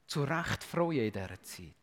zu 0.06 0.24
Recht 0.24 0.64
freuen 0.64 1.06
in 1.06 1.12
dieser 1.12 1.44
Zeit. 1.44 1.74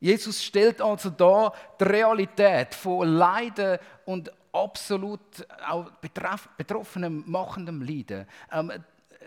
Jesus 0.00 0.44
stellt 0.44 0.80
also 0.82 1.08
da 1.10 1.52
die 1.80 1.84
Realität 1.84 2.74
von 2.74 3.08
Leiden 3.08 3.78
und 4.04 4.30
absolut 4.54 5.46
auch 5.66 5.90
betroffenem, 6.56 7.24
machendem 7.26 7.82
Leiden. 7.82 8.26
Ähm, 8.52 8.72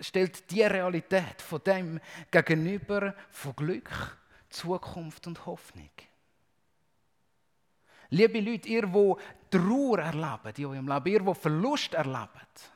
stellt 0.02 0.50
die 0.52 0.64
Realität 0.64 1.42
von 1.42 1.62
dem 1.64 2.00
gegenüber 2.32 3.14
von 3.30 3.56
Glück, 3.56 4.18
Zukunft 4.50 5.28
und 5.28 5.46
Hoffnung. 5.46 5.90
Liebe 8.10 8.40
Leute, 8.40 8.70
ihr, 8.70 8.84
die 8.84 9.58
Trauer 9.58 10.00
erlebt 10.00 10.60
in 10.60 10.66
eurem 10.66 10.88
Leben, 10.88 11.08
ihr, 11.08 11.20
die 11.20 11.40
Verlust 11.40 11.94
erlebt, 11.94 12.72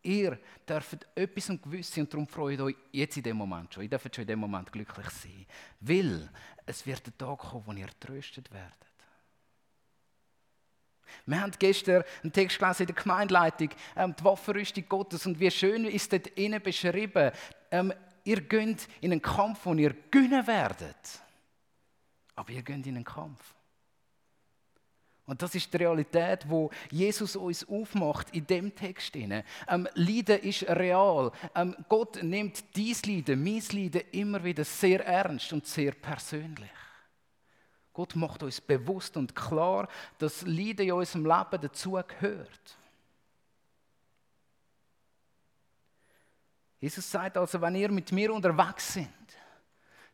Ihr 0.00 0.38
dürft 0.66 1.06
etwas 1.14 1.50
und 1.50 1.62
Gewisse 1.62 2.00
und 2.00 2.10
darum 2.10 2.26
freut 2.26 2.60
euch 2.60 2.76
jetzt 2.92 3.16
in 3.18 3.24
dem 3.24 3.36
Moment 3.36 3.74
schon. 3.74 3.82
Ihr 3.82 3.90
dürft 3.90 4.14
schon 4.14 4.22
in 4.22 4.28
dem 4.28 4.38
Moment 4.38 4.72
glücklich 4.72 5.10
sein. 5.10 5.44
Weil 5.80 6.30
es 6.64 6.86
wird 6.86 7.04
der 7.04 7.18
Tag 7.18 7.38
kommen, 7.38 7.66
wo 7.66 7.72
ihr 7.72 7.90
tröstet 8.00 8.50
werdet. 8.50 8.87
Wir 11.26 11.40
haben 11.40 11.52
gestern 11.58 12.04
einen 12.22 12.32
Text 12.32 12.58
gelesen 12.58 12.82
in 12.82 12.94
der 12.94 13.02
Gemeindeleitung, 13.02 13.70
ähm, 13.96 14.14
die 14.18 14.24
Waffenrüstung 14.24 14.84
Gottes. 14.88 15.26
Und 15.26 15.38
wie 15.40 15.50
schön 15.50 15.84
ist 15.84 16.12
dort 16.12 16.26
innen 16.28 16.62
beschrieben, 16.62 17.32
ähm, 17.70 17.92
ihr 18.24 18.40
geht 18.40 18.88
in 19.00 19.12
einen 19.12 19.22
Kampf, 19.22 19.60
wo 19.64 19.74
ihr 19.74 19.94
gewinnen 20.10 20.46
werdet. 20.46 21.22
Aber 22.34 22.50
ihr 22.50 22.62
geht 22.62 22.86
in 22.86 22.96
einen 22.96 23.04
Kampf. 23.04 23.54
Und 25.28 25.42
das 25.42 25.54
ist 25.54 25.70
die 25.70 25.76
Realität, 25.76 26.48
wo 26.48 26.70
Jesus 26.90 27.36
uns 27.36 27.68
aufmacht 27.68 28.30
in 28.34 28.46
dem 28.46 28.74
Text. 28.74 29.14
Ähm, 29.14 29.86
Leiden 29.92 30.38
ist 30.40 30.62
real. 30.62 31.30
Ähm, 31.54 31.76
Gott 31.86 32.22
nimmt 32.22 32.64
dies 32.74 33.04
Leiden, 33.04 33.44
mein 33.44 33.62
Leiden 33.70 34.02
immer 34.12 34.42
wieder 34.42 34.64
sehr 34.64 35.04
ernst 35.04 35.52
und 35.52 35.66
sehr 35.66 35.92
persönlich. 35.92 36.70
Gott 37.98 38.14
macht 38.14 38.44
uns 38.44 38.60
bewusst 38.60 39.16
und 39.16 39.34
klar, 39.34 39.88
dass 40.18 40.42
Leiden 40.42 40.86
in 40.86 40.92
unserem 40.92 41.26
Leben 41.26 41.60
dazugehört. 41.60 42.78
Jesus 46.78 47.10
sagt 47.10 47.36
also, 47.36 47.60
wenn 47.60 47.74
ihr 47.74 47.90
mit 47.90 48.12
mir 48.12 48.32
unterwegs 48.32 48.94
seid, 48.94 49.08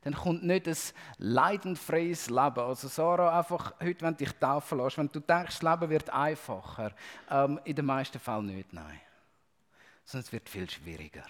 dann 0.00 0.14
kommt 0.14 0.44
nicht 0.44 0.66
ein 0.66 0.76
leidendfreies 1.18 2.30
Leben. 2.30 2.60
Also 2.60 2.88
Sarah, 2.88 3.38
einfach 3.38 3.74
heute, 3.82 4.00
wenn 4.00 4.16
du 4.16 4.24
dich 4.24 4.32
taufen 4.32 4.78
lässt, 4.78 4.96
wenn 4.96 5.08
du 5.08 5.20
denkst, 5.20 5.58
das 5.58 5.62
Leben 5.62 5.90
wird 5.90 6.08
einfacher, 6.08 6.90
ähm, 7.28 7.60
in 7.64 7.76
den 7.76 7.84
meisten 7.84 8.18
Fällen 8.18 8.46
nicht, 8.46 8.72
nein. 8.72 8.98
Sondern 10.06 10.24
es 10.24 10.32
wird 10.32 10.48
viel 10.48 10.70
schwieriger. 10.70 11.26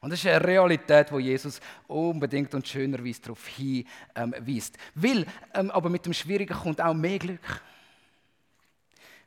Und 0.00 0.10
das 0.10 0.20
ist 0.20 0.26
eine 0.26 0.44
Realität, 0.44 1.12
wo 1.12 1.18
Jesus 1.18 1.60
unbedingt 1.86 2.54
und 2.54 2.66
schönerweise 2.66 3.22
darauf 3.22 3.46
hinweist. 3.46 4.76
Ähm, 4.76 4.92
Weil, 4.94 5.26
ähm, 5.54 5.70
aber 5.70 5.88
mit 5.88 6.06
dem 6.06 6.14
Schwierigen 6.14 6.54
kommt 6.54 6.80
auch 6.80 6.94
mehr 6.94 7.18
Glück. 7.18 7.62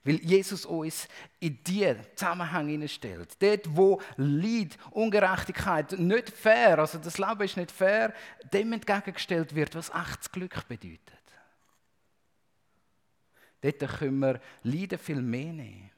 Weil 0.04 0.18
Jesus 0.18 0.66
uns 0.66 1.08
in 1.40 1.58
diese 1.64 1.98
Zusammenhänge 2.16 2.72
hineinstellt. 2.72 3.42
Dort, 3.42 3.76
wo 3.76 4.00
Leid, 4.18 4.78
Ungerechtigkeit 4.92 5.94
nicht 5.94 6.30
fair, 6.30 6.78
also 6.78 7.00
das 7.00 7.18
Leben 7.18 7.42
ist 7.42 7.58
nicht 7.58 7.72
fair, 7.72 8.14
dem 8.54 8.72
entgegengestellt 8.74 9.56
wird, 9.56 9.74
was 9.74 9.90
echtes 9.90 10.32
Glück 10.32 10.68
bedeutet. 10.68 11.00
Dort 13.62 13.98
können 13.98 14.20
wir 14.20 14.40
Leiden 14.62 15.00
viel 15.00 15.22
mehr 15.22 15.54
nehmen. 15.54 15.90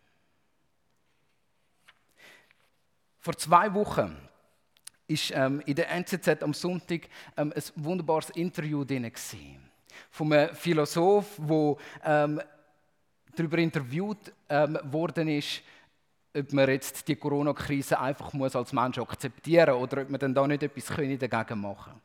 Vor 3.19 3.35
zwei 3.35 3.73
Wochen 3.73 4.26
ist 5.07 5.31
ähm, 5.31 5.61
in 5.65 5.75
der 5.75 5.89
NZZ 5.91 6.43
am 6.43 6.53
Sonntag 6.53 7.07
ähm, 7.37 7.53
ein 7.55 7.63
wunderbares 7.75 8.29
Interview 8.31 8.83
drin 8.83 9.11
von 10.11 10.33
einem 10.33 10.55
Philosoph, 10.55 11.37
der 11.37 11.75
ähm, 12.03 12.41
darüber 13.35 13.57
interviewt 13.57 14.33
ähm, 14.49 14.77
worden 14.83 15.27
ist, 15.27 15.61
ob 16.35 16.53
man 16.53 16.69
jetzt 16.69 17.07
die 17.07 17.15
Corona-Krise 17.15 17.99
einfach 17.99 18.33
muss 18.33 18.55
als 18.55 18.73
Mensch 18.73 18.97
akzeptieren 18.99 19.73
muss 19.73 19.83
oder 19.83 20.01
ob 20.03 20.09
man 20.09 20.19
dann 20.19 20.33
da 20.33 20.45
nicht 20.47 20.63
etwas 20.63 20.85
dagegen 20.87 21.61
machen 21.61 21.93
können. 21.93 22.01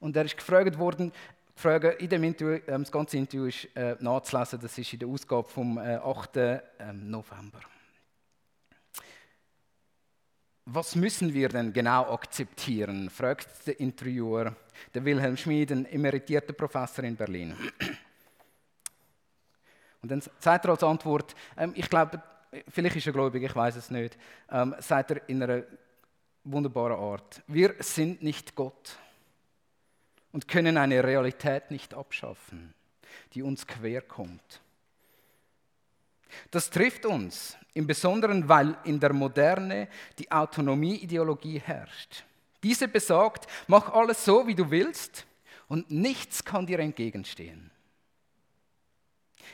Und 0.00 0.16
er 0.16 0.24
ist 0.24 0.36
gefragt 0.36 0.76
worden, 0.78 1.12
gefragt, 1.54 2.02
in 2.02 2.08
dem 2.08 2.24
Interview, 2.24 2.60
ähm, 2.66 2.82
das 2.82 2.90
ganze 2.90 3.16
Interview 3.16 3.46
ist 3.46 3.68
äh, 3.76 3.96
nachzulesen, 4.00 4.58
das 4.60 4.76
ist 4.76 4.92
in 4.92 4.98
der 4.98 5.08
Ausgabe 5.08 5.48
vom 5.48 5.78
äh, 5.78 5.96
8. 5.96 6.36
Ähm, 6.36 7.10
November. 7.10 7.60
Was 10.64 10.94
müssen 10.94 11.34
wir 11.34 11.48
denn 11.48 11.72
genau 11.72 12.12
akzeptieren? 12.12 13.10
fragt 13.10 13.66
der 13.66 13.80
Interviewer, 13.80 14.54
der 14.94 15.04
Wilhelm 15.04 15.36
Schmid, 15.36 15.72
ein 15.72 15.86
emeritierter 15.86 16.52
Professor 16.52 17.04
in 17.04 17.16
Berlin. 17.16 17.56
Und 20.02 20.10
dann 20.10 20.22
sagt 20.38 20.64
er 20.64 20.70
als 20.70 20.82
Antwort, 20.84 21.34
ähm, 21.56 21.72
ich 21.76 21.88
glaube, 21.90 22.22
vielleicht 22.68 22.96
ist 22.96 23.06
er 23.06 23.12
gläubig, 23.12 23.42
ich 23.42 23.54
weiß 23.54 23.76
es 23.76 23.90
nicht, 23.90 24.16
ähm, 24.50 24.74
sagt 24.78 25.10
er 25.10 25.28
in 25.28 25.42
einer 25.42 25.64
wunderbaren 26.44 26.98
Art, 26.98 27.42
wir 27.46 27.74
sind 27.80 28.22
nicht 28.22 28.54
Gott 28.54 28.96
und 30.32 30.48
können 30.48 30.76
eine 30.76 31.04
Realität 31.04 31.70
nicht 31.70 31.94
abschaffen, 31.94 32.74
die 33.34 33.42
uns 33.42 33.66
quer 33.66 34.00
kommt. 34.00 34.61
Das 36.50 36.70
trifft 36.70 37.06
uns, 37.06 37.56
im 37.74 37.86
Besonderen, 37.86 38.48
weil 38.48 38.76
in 38.84 39.00
der 39.00 39.12
Moderne 39.12 39.88
die 40.18 40.30
Autonomieideologie 40.30 41.58
herrscht. 41.58 42.24
Diese 42.62 42.86
besagt, 42.86 43.46
mach 43.66 43.92
alles 43.92 44.24
so, 44.24 44.46
wie 44.46 44.54
du 44.54 44.70
willst 44.70 45.26
und 45.68 45.90
nichts 45.90 46.44
kann 46.44 46.66
dir 46.66 46.78
entgegenstehen. 46.78 47.70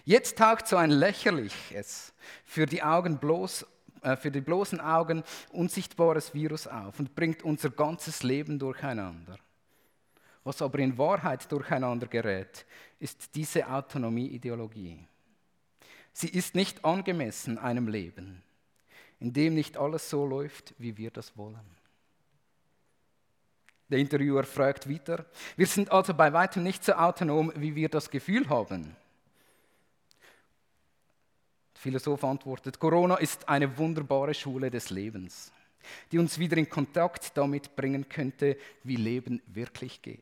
Jetzt 0.05 0.39
taucht 0.39 0.67
so 0.67 0.77
ein 0.77 0.91
lächerliches, 0.91 2.13
für 2.45 2.67
die 2.67 2.83
Augen 2.83 3.19
bloß 3.19 3.67
äh, 4.03 4.17
für 4.17 4.31
die 4.31 4.41
bloßen 4.41 4.81
Augen 4.81 5.25
unsichtbares 5.51 6.35
Virus 6.35 6.67
auf 6.67 6.99
und 6.99 7.15
bringt 7.15 7.43
unser 7.43 7.71
ganzes 7.71 8.23
Leben 8.23 8.59
durcheinander. 8.59 9.39
Was 10.45 10.63
aber 10.63 10.79
in 10.79 10.97
Wahrheit 10.97 11.51
durcheinander 11.51 12.07
gerät, 12.07 12.65
ist 12.99 13.35
diese 13.35 13.69
Autonomieideologie. 13.69 14.99
Sie 16.21 16.29
ist 16.29 16.57
nicht 16.57 16.85
angemessen 16.85 17.59
einem 17.59 17.87
Leben, 17.87 18.43
in 19.21 19.33
dem 19.33 19.55
nicht 19.55 19.77
alles 19.77 20.11
so 20.11 20.27
läuft, 20.27 20.75
wie 20.77 20.97
wir 20.97 21.13
das 21.13 21.37
wollen. 21.37 21.61
Der 23.89 24.01
Interviewer 24.01 24.43
fragt 24.43 24.91
weiter, 24.91 25.27
wir 25.57 25.69
sind 25.69 25.93
also 25.93 26.15
bei 26.15 26.33
weitem 26.33 26.65
nicht 26.65 26.83
so 26.83 26.95
autonom, 26.95 27.53
wie 27.55 27.77
wir 27.77 27.89
das 27.89 28.11
Gefühl 28.11 28.49
haben. 28.49 28.97
Der 31.77 31.83
Philosoph 31.83 32.25
antwortet, 32.25 32.81
Corona 32.81 33.15
ist 33.15 33.49
eine 33.49 33.79
wunderbare 33.79 34.35
Schule 34.35 34.73
des 34.73 34.91
Lebens, 34.91 35.53
die 36.11 36.19
uns 36.19 36.37
wieder 36.41 36.57
in 36.57 36.69
Kontakt 36.69 37.37
damit 37.37 37.77
bringen 37.77 38.09
könnte, 38.09 38.57
wie 38.83 38.97
Leben 38.97 39.41
wirklich 39.47 40.03
geht. 40.03 40.19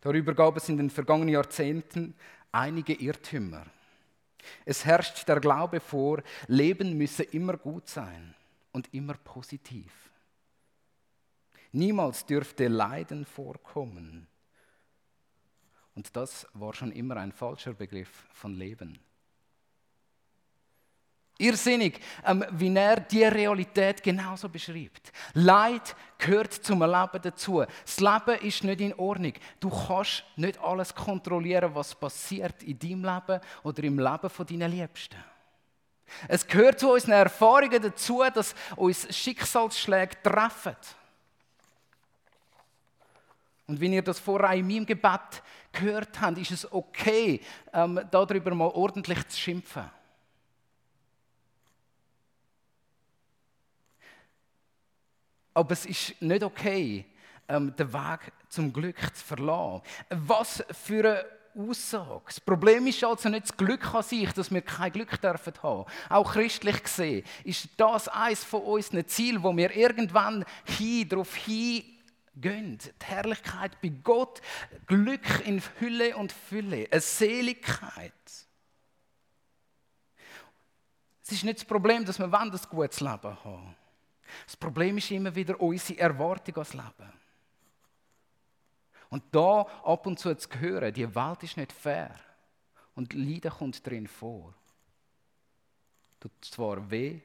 Darüber 0.00 0.34
gab 0.34 0.56
es 0.56 0.68
in 0.68 0.76
den 0.76 0.88
vergangenen 0.88 1.30
Jahrzehnten 1.30 2.14
einige 2.52 2.92
Irrtümer. 2.92 3.66
Es 4.70 4.84
herrscht 4.84 5.26
der 5.26 5.40
Glaube 5.40 5.80
vor, 5.80 6.22
Leben 6.46 6.96
müsse 6.96 7.24
immer 7.24 7.56
gut 7.56 7.88
sein 7.88 8.36
und 8.70 8.94
immer 8.94 9.14
positiv. 9.14 10.12
Niemals 11.72 12.24
dürfte 12.24 12.68
Leiden 12.68 13.24
vorkommen. 13.24 14.28
Und 15.96 16.14
das 16.14 16.46
war 16.54 16.72
schon 16.72 16.92
immer 16.92 17.16
ein 17.16 17.32
falscher 17.32 17.74
Begriff 17.74 18.28
von 18.32 18.54
Leben. 18.54 19.00
Irrsinnig, 21.40 22.00
ähm, 22.24 22.44
wie 22.52 22.74
er 22.74 23.00
die 23.00 23.24
Realität 23.24 24.02
genauso 24.02 24.48
beschreibt. 24.48 25.10
Leid 25.32 25.96
gehört 26.18 26.52
zum 26.52 26.80
Leben 26.82 27.22
dazu. 27.22 27.64
Das 27.84 27.98
Leben 27.98 28.46
ist 28.46 28.62
nicht 28.62 28.80
in 28.80 28.94
Ordnung. 28.94 29.32
Du 29.58 29.70
kannst 29.70 30.24
nicht 30.36 30.60
alles 30.60 30.94
kontrollieren, 30.94 31.74
was 31.74 31.94
passiert 31.94 32.62
in 32.62 32.78
deinem 32.78 33.04
Leben 33.04 33.40
oder 33.62 33.82
im 33.82 33.98
Leben 33.98 34.30
von 34.30 34.46
deinen 34.46 34.70
Liebsten. 34.70 35.16
Es 36.28 36.46
gehört 36.46 36.80
zu 36.80 36.92
unseren 36.92 37.12
Erfahrungen 37.12 37.80
dazu, 37.80 38.22
dass 38.34 38.54
uns 38.76 39.06
Schicksalsschläge 39.16 40.20
treffen. 40.22 40.76
Und 43.66 43.80
wenn 43.80 43.92
ihr 43.92 44.02
das 44.02 44.18
vorher 44.18 44.58
in 44.58 44.66
meinem 44.66 44.84
Gebet 44.84 45.42
gehört 45.70 46.20
habt, 46.20 46.38
ist 46.38 46.50
es 46.50 46.72
okay, 46.72 47.40
ähm, 47.72 48.00
darüber 48.10 48.52
mal 48.52 48.66
ordentlich 48.66 49.26
zu 49.28 49.38
schimpfen. 49.38 49.88
Aber 55.54 55.72
es 55.72 55.86
ist 55.86 56.20
nicht 56.20 56.42
okay, 56.42 57.06
ähm, 57.48 57.74
den 57.76 57.92
Weg 57.92 58.32
zum 58.48 58.72
Glück 58.72 58.98
zu 59.14 59.24
verlassen. 59.24 59.82
Was 60.10 60.64
für 60.70 61.00
eine 61.00 61.26
Aussage. 61.56 62.22
Das 62.26 62.40
Problem 62.40 62.86
ist 62.86 63.02
also 63.02 63.28
nicht 63.28 63.44
das 63.44 63.56
Glück 63.56 63.92
an 63.94 64.02
sich, 64.02 64.30
dass 64.32 64.52
wir 64.52 64.62
kein 64.62 64.92
Glück 64.92 65.20
dürfen 65.20 65.52
haben. 65.62 65.84
Auch 66.08 66.32
christlich 66.32 66.82
gesehen 66.82 67.24
ist 67.44 67.68
das 67.76 68.08
eines 68.08 68.44
von 68.44 68.62
unseren 68.62 69.06
Zielen, 69.06 69.42
wo 69.42 69.56
wir 69.56 69.74
irgendwann 69.74 70.44
hin, 70.64 71.08
darauf 71.08 71.34
hingehen. 71.34 71.98
Die 72.34 73.04
Herrlichkeit 73.04 73.80
bei 73.82 73.92
Gott, 74.02 74.40
Glück 74.86 75.44
in 75.44 75.62
Hülle 75.80 76.16
und 76.16 76.32
Fülle, 76.32 76.86
eine 76.90 77.00
Seligkeit. 77.00 78.12
Es 81.22 81.32
ist 81.32 81.44
nicht 81.44 81.58
das 81.58 81.64
Problem, 81.64 82.04
dass 82.04 82.18
wir 82.18 82.32
ein 82.32 82.50
gutes 82.70 83.00
Leben 83.00 83.44
haben. 83.44 83.76
Das 84.46 84.56
Problem 84.56 84.98
ist 84.98 85.10
immer 85.10 85.34
wieder 85.34 85.60
unsere 85.60 86.00
Erwartung 86.00 86.54
ans 86.56 86.74
Leben. 86.74 87.12
Und 89.10 89.24
da 89.32 89.62
ab 89.62 90.06
und 90.06 90.18
zu 90.18 90.34
zu 90.36 90.48
hören, 90.60 90.94
die 90.94 91.14
Welt 91.14 91.42
ist 91.42 91.56
nicht 91.56 91.72
fair 91.72 92.14
und 92.94 93.12
Leiden 93.12 93.50
kommt 93.50 93.84
drin 93.86 94.06
vor. 94.06 94.54
Tut 96.20 96.32
zwar 96.42 96.90
weh, 96.90 97.20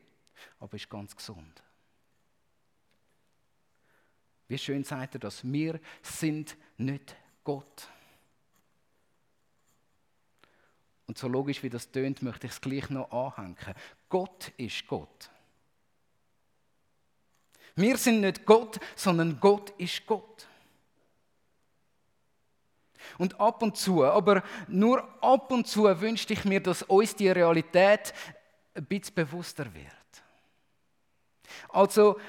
aber 0.59 0.75
ist 0.75 0.89
ganz 0.89 1.15
gesund. 1.15 1.61
Wie 4.47 4.57
schön 4.57 4.83
sagt 4.83 5.15
er 5.15 5.19
das? 5.19 5.43
Wir 5.43 5.79
sind 6.01 6.55
nicht 6.77 7.15
Gott. 7.43 7.89
Und 11.07 11.17
so 11.17 11.27
logisch 11.27 11.61
wie 11.61 11.69
das 11.69 11.91
tönt, 11.91 12.21
möchte 12.21 12.47
ich 12.47 12.53
es 12.53 12.61
gleich 12.61 12.89
noch 12.89 13.11
anhängen. 13.11 13.57
Gott 14.09 14.49
ist 14.57 14.87
Gott. 14.87 15.29
Wir 17.75 17.97
sind 17.97 18.21
nicht 18.21 18.45
Gott, 18.45 18.79
sondern 18.95 19.37
Gott 19.39 19.71
ist 19.77 20.05
Gott. 20.05 20.47
Und 23.17 23.39
ab 23.39 23.61
und 23.61 23.77
zu, 23.77 24.03
aber 24.03 24.43
nur 24.67 25.03
ab 25.21 25.51
und 25.51 25.67
zu 25.67 25.83
wünschte 26.01 26.33
ich 26.33 26.45
mir, 26.45 26.61
dass 26.61 26.81
uns 26.83 27.15
die 27.15 27.29
Realität 27.29 28.13
ein 28.73 28.85
bisschen 28.85 29.15
bewusster 29.15 29.65
wird. 29.73 29.85
Also 31.69 32.19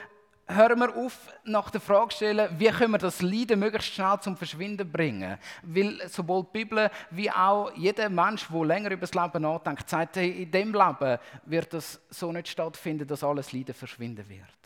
hören 0.47 0.79
wir 0.79 0.97
auf, 0.97 1.33
nach 1.45 1.71
der 1.71 1.81
Frage 1.81 2.11
zu 2.11 2.17
stellen, 2.17 2.49
wie 2.59 2.69
können 2.69 2.93
wir 2.93 2.99
das 2.99 3.23
Leiden 3.23 3.59
möglichst 3.59 3.95
schnell 3.95 4.21
zum 4.21 4.37
Verschwinden 4.37 4.91
bringen. 4.91 5.39
Weil 5.63 6.09
sowohl 6.09 6.45
die 6.45 6.65
Bibel 6.65 6.91
wie 7.11 7.31
auch 7.31 7.73
jeder 7.75 8.09
Mensch, 8.09 8.47
der 8.49 8.65
länger 8.65 8.91
über 8.91 9.07
das 9.07 9.15
Leben 9.15 9.43
nachdenkt, 9.43 9.89
sagt, 9.89 10.17
in 10.19 10.51
dem 10.51 10.73
Leben 10.73 11.19
wird 11.45 11.73
das 11.73 12.01
so 12.11 12.31
nicht 12.33 12.49
stattfinden, 12.49 13.07
dass 13.07 13.25
alles 13.25 13.53
Leiden 13.53 13.75
verschwinden 13.75 14.29
wird. 14.29 14.66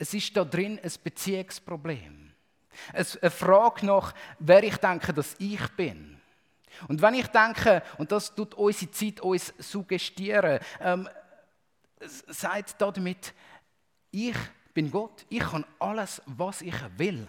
Es 0.00 0.14
ist 0.14 0.34
da 0.34 0.46
drin 0.46 0.80
ein 0.82 0.92
Beziehungsproblem. 1.04 2.32
Eine 2.94 3.30
Frage 3.30 3.84
nach, 3.84 4.14
wer 4.38 4.62
ich 4.62 4.78
denke, 4.78 5.12
dass 5.12 5.36
ich 5.38 5.60
bin. 5.76 6.18
Und 6.88 7.02
wenn 7.02 7.12
ich 7.12 7.26
denke, 7.26 7.82
und 7.98 8.10
das 8.10 8.34
tut 8.34 8.54
unsere 8.54 8.90
Zeit 8.92 9.20
uns 9.20 9.52
suggestieren, 9.58 10.58
ähm, 10.80 11.06
sagt 12.00 12.80
damit, 12.80 13.34
ich 14.10 14.36
bin 14.72 14.90
Gott, 14.90 15.26
ich 15.28 15.40
kann 15.40 15.66
alles, 15.78 16.22
was 16.24 16.62
ich 16.62 16.76
will. 16.96 17.28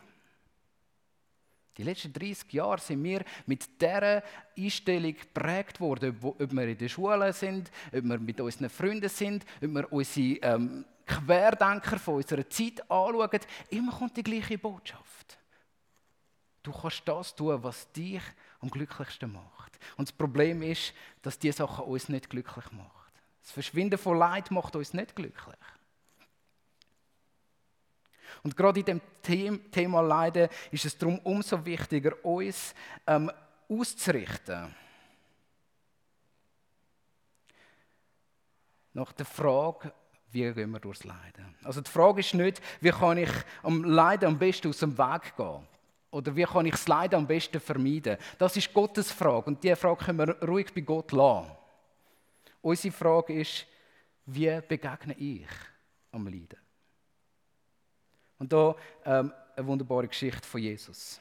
Die 1.76 1.84
letzten 1.84 2.14
30 2.14 2.54
Jahre 2.54 2.80
sind 2.80 3.04
wir 3.04 3.26
mit 3.48 3.82
dieser 3.82 4.24
Einstellung 4.58 5.14
geprägt 5.14 5.82
worden, 5.82 6.18
ob 6.22 6.54
wir 6.54 6.68
in 6.70 6.78
der 6.78 6.88
Schule 6.88 7.34
sind, 7.34 7.70
ob 7.88 8.04
wir 8.04 8.18
mit 8.18 8.40
unseren 8.40 8.70
Freunden 8.70 9.10
sind, 9.10 9.44
ob 9.62 9.70
wir 9.72 9.92
unsere 9.92 10.38
ähm, 10.38 10.86
Querdenker 11.12 12.00
von 12.00 12.16
unserer 12.16 12.48
Zeit 12.50 12.82
anschauen, 12.90 13.40
immer 13.70 13.92
kommt 13.92 14.16
die 14.18 14.24
gleiche 14.24 14.58
Botschaft. 14.58 15.38
Du 16.64 16.72
kannst 16.72 17.02
das 17.06 17.36
tun, 17.36 17.62
was 17.64 17.92
dich 17.92 18.22
am 18.60 18.70
glücklichsten 18.70 19.32
macht. 19.32 19.80
Und 19.98 20.08
das 20.08 20.16
Problem 20.16 20.62
ist, 20.62 20.94
dass 21.22 21.40
diese 21.40 21.58
Sachen 21.58 21.86
uns 21.86 22.08
nicht 22.08 22.30
glücklich 22.30 22.72
macht. 22.72 23.12
Das 23.42 23.52
Verschwinden 23.52 23.98
von 23.98 24.18
Leid 24.18 24.52
macht 24.52 24.76
uns 24.76 24.94
nicht 24.94 25.16
glücklich. 25.16 25.58
Und 28.44 28.56
gerade 28.56 28.80
in 28.80 29.02
dem 29.28 29.72
Thema 29.72 30.02
Leiden 30.02 30.50
ist 30.72 30.86
es 30.86 30.98
darum 30.98 31.20
umso 31.20 31.66
wichtiger, 31.66 32.24
uns 32.24 32.74
ähm, 33.06 33.32
auszurichten. 33.68 34.74
Nach 38.94 39.12
der 39.14 39.26
Frage, 39.26 39.94
wie 40.32 40.54
gehen 40.54 40.72
wir 40.72 40.80
durchs 40.80 41.04
Leiden? 41.04 41.56
Also 41.64 41.82
die 41.82 41.90
Frage 41.90 42.22
ist 42.22 42.34
nicht, 42.34 42.62
wie 42.80 42.92
kann 42.92 43.18
ich 43.18 43.30
am 43.64 43.84
Leiden 43.84 44.28
am 44.28 44.40
besten 44.40 44.70
aus 44.70 44.80
dem 44.80 44.98
Weg 44.98 45.36
gehen? 45.36 45.68
Oder 46.12 46.36
wie 46.36 46.44
kann 46.44 46.66
ich 46.66 46.74
das 46.74 46.88
Leiden 46.88 47.16
am 47.16 47.28
besten 47.28 47.60
vermeiden? 47.60 48.18
Das 48.38 48.56
ist 48.58 48.74
Gottes 48.74 49.12
Frage 49.12 49.48
und 49.48 49.64
diese 49.64 49.76
Frage 49.76 50.06
können 50.06 50.20
wir 50.20 50.48
ruhig 50.48 50.74
bei 50.74 50.82
Gott 50.82 51.12
lassen. 51.12 51.52
Unsere 52.62 52.94
Frage 52.94 53.34
ist, 53.34 53.66
wie 54.26 54.62
begegne 54.68 55.16
ich 55.18 55.48
am 56.12 56.26
Leiden? 56.26 56.60
Und 58.38 58.52
da 58.52 58.76
ähm, 59.06 59.32
eine 59.56 59.68
wunderbare 59.68 60.08
Geschichte 60.08 60.48
von 60.48 60.62
Jesus. 60.62 61.20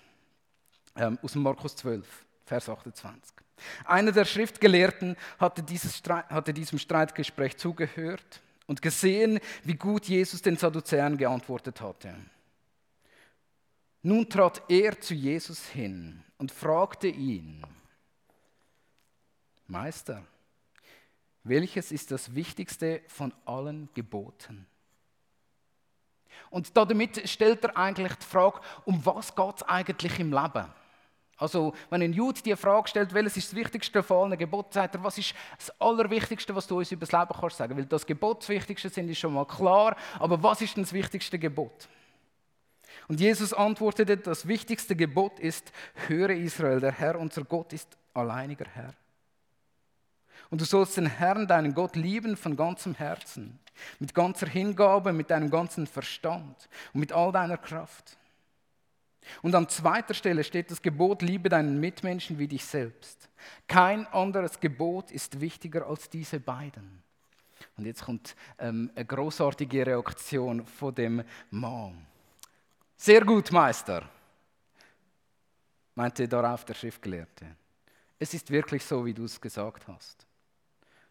Ähm, 0.97 1.19
aus 1.23 1.35
Markus 1.35 1.77
12, 1.77 2.27
Vers 2.45 2.69
28. 2.69 3.37
Einer 3.85 4.13
der 4.13 4.25
Schriftgelehrten 4.25 5.17
hatte, 5.39 5.65
Streit, 5.77 6.29
hatte 6.31 6.53
diesem 6.53 6.79
Streitgespräch 6.79 7.57
zugehört 7.57 8.41
und 8.71 8.81
gesehen, 8.81 9.41
wie 9.65 9.75
gut 9.75 10.05
Jesus 10.05 10.43
den 10.43 10.57
Sadduzäern 10.57 11.19
geantwortet 11.19 11.81
hatte. 11.81 12.15
Nun 14.01 14.29
trat 14.29 14.63
er 14.69 15.01
zu 15.01 15.13
Jesus 15.13 15.67
hin 15.67 16.23
und 16.39 16.53
fragte 16.53 17.09
ihn, 17.09 17.67
Meister, 19.67 20.25
welches 21.43 21.91
ist 21.91 22.13
das 22.13 22.33
Wichtigste 22.37 23.03
von 23.09 23.35
allen 23.45 23.89
Geboten? 23.93 24.69
Und 26.49 26.77
damit 26.77 27.29
stellt 27.29 27.65
er 27.65 27.77
eigentlich 27.77 28.15
die 28.15 28.27
Frage, 28.27 28.61
um 28.85 29.05
was 29.05 29.35
geht 29.35 29.57
es 29.57 29.63
eigentlich 29.65 30.21
im 30.21 30.31
Leben? 30.31 30.73
Also, 31.41 31.73
wenn 31.89 32.03
ein 32.03 32.13
Jude 32.13 32.43
die 32.43 32.55
Frage 32.55 32.87
stellt, 32.87 33.15
welches 33.15 33.39
ist 33.39 33.49
das 33.49 33.57
Wichtigste 33.57 34.03
von 34.03 34.31
allen 34.31 34.39
Geboten, 34.39 34.73
sagt 34.73 34.95
er, 34.95 35.03
was 35.03 35.17
ist 35.17 35.35
das 35.57 35.73
Allerwichtigste, 35.81 36.55
was 36.55 36.67
du 36.67 36.79
uns 36.79 36.93
über 36.93 37.07
das 37.07 37.13
Leben 37.13 37.41
kannst 37.41 37.57
sagen? 37.57 37.77
Weil 37.77 37.87
das 37.87 38.05
Gebot 38.05 38.43
das 38.43 38.51
Wichtigste 38.51 38.91
sind, 38.91 39.09
ist 39.09 39.19
schon 39.19 39.33
mal 39.33 39.47
klar. 39.47 39.97
Aber 40.19 40.43
was 40.43 40.61
ist 40.61 40.77
denn 40.77 40.85
das 40.85 40.93
wichtigste 40.93 41.39
Gebot? 41.39 41.89
Und 43.09 43.21
Jesus 43.21 43.55
antwortete, 43.55 44.19
das 44.19 44.47
wichtigste 44.47 44.95
Gebot 44.95 45.41
ist, 45.41 45.73
höre 46.09 46.31
Israel, 46.31 46.79
der 46.79 46.93
Herr, 46.93 47.19
unser 47.19 47.45
Gott 47.45 47.73
ist 47.73 47.97
alleiniger 48.13 48.67
Herr. 48.75 48.93
Und 50.51 50.61
du 50.61 50.67
sollst 50.67 50.99
den 50.99 51.07
Herrn, 51.07 51.47
deinen 51.47 51.75
Gott, 51.75 51.97
lieben 51.97 52.37
von 52.37 52.55
ganzem 52.55 52.95
Herzen, 52.95 53.59
mit 53.99 54.15
ganzer 54.15 54.47
Hingabe, 54.47 55.15
mit 55.15 55.31
deinem 55.31 55.49
ganzen 55.49 55.87
Verstand 55.87 56.69
und 56.93 57.01
mit 57.01 57.13
all 57.13 57.33
deiner 57.33 57.57
Kraft. 57.57 58.19
Und 59.43 59.55
an 59.55 59.69
zweiter 59.69 60.15
Stelle 60.15 60.45
steht 60.45 60.71
das 60.71 60.83
Gebot, 60.83 61.23
liebe 61.23 61.49
deinen 61.49 61.81
Mitmenschen 61.81 62.39
wie 62.39 62.49
dich 62.49 62.65
selbst. 62.65 63.29
Kein 63.67 64.07
anderes 64.09 64.61
Gebot 64.61 65.11
ist 65.11 65.41
wichtiger 65.41 65.87
als 65.87 66.09
diese 66.09 66.41
beiden. 66.41 67.03
Und 67.77 67.87
jetzt 67.87 68.05
kommt 68.05 68.37
ähm, 68.59 68.91
eine 68.95 69.05
großartige 69.05 69.87
Reaktion 69.87 70.67
von 70.67 70.95
dem 70.95 71.23
Mann. 71.51 72.07
Sehr 72.97 73.25
gut, 73.25 73.51
Meister, 73.53 74.09
meinte 75.95 76.29
darauf 76.29 76.65
der 76.65 76.75
Schriftgelehrte. 76.75 77.47
Es 78.19 78.35
ist 78.35 78.51
wirklich 78.51 78.85
so, 78.85 79.05
wie 79.05 79.15
du 79.15 79.25
es 79.25 79.41
gesagt 79.41 79.89
hast. 79.89 80.27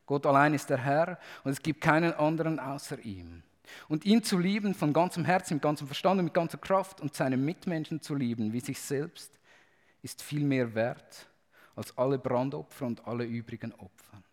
Gott 0.06 0.26
allein 0.26 0.54
ist 0.54 0.70
der 0.70 0.78
Herr 0.78 1.20
und 1.44 1.52
es 1.52 1.62
gibt 1.62 1.82
keinen 1.82 2.14
anderen 2.14 2.60
außer 2.60 3.00
ihm. 3.00 3.44
Und 3.88 4.06
ihn 4.06 4.24
zu 4.24 4.38
lieben 4.38 4.74
von 4.74 4.94
ganzem 4.94 5.26
Herzen, 5.26 5.56
mit 5.56 5.64
ganzem 5.64 5.88
Verstand 5.88 6.20
und 6.20 6.26
mit 6.26 6.34
ganzer 6.34 6.58
Kraft 6.58 7.02
und 7.02 7.16
seine 7.16 7.38
Mitmenschen 7.38 8.02
zu 8.02 8.16
lieben 8.16 8.54
wie 8.54 8.60
sich 8.60 8.80
selbst, 8.80 9.32
ist 10.02 10.22
viel 10.22 10.44
mehr 10.44 10.76
wert 10.76 11.28
als 11.76 11.98
alle 11.98 12.18
Brandopfer 12.18 12.86
und 12.86 13.08
alle 13.08 13.24
übrigen 13.26 13.74
Opfer. 13.74 14.24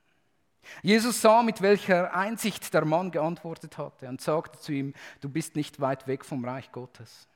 Jesus 0.83 1.20
sah, 1.20 1.42
mit 1.42 1.62
welcher 1.62 2.14
Einsicht 2.14 2.75
der 2.75 2.85
Mann 2.85 3.11
geantwortet 3.11 3.79
hatte 3.79 4.09
und 4.09 4.20
sagte 4.20 4.59
zu 4.59 4.72
ihm, 4.72 4.94
du 5.20 5.29
bist 5.29 5.55
nicht 5.55 5.81
weit 5.81 6.07
weg 6.07 6.25
vom 6.25 6.44
Reich 6.44 6.72
Gottes. 6.72 7.29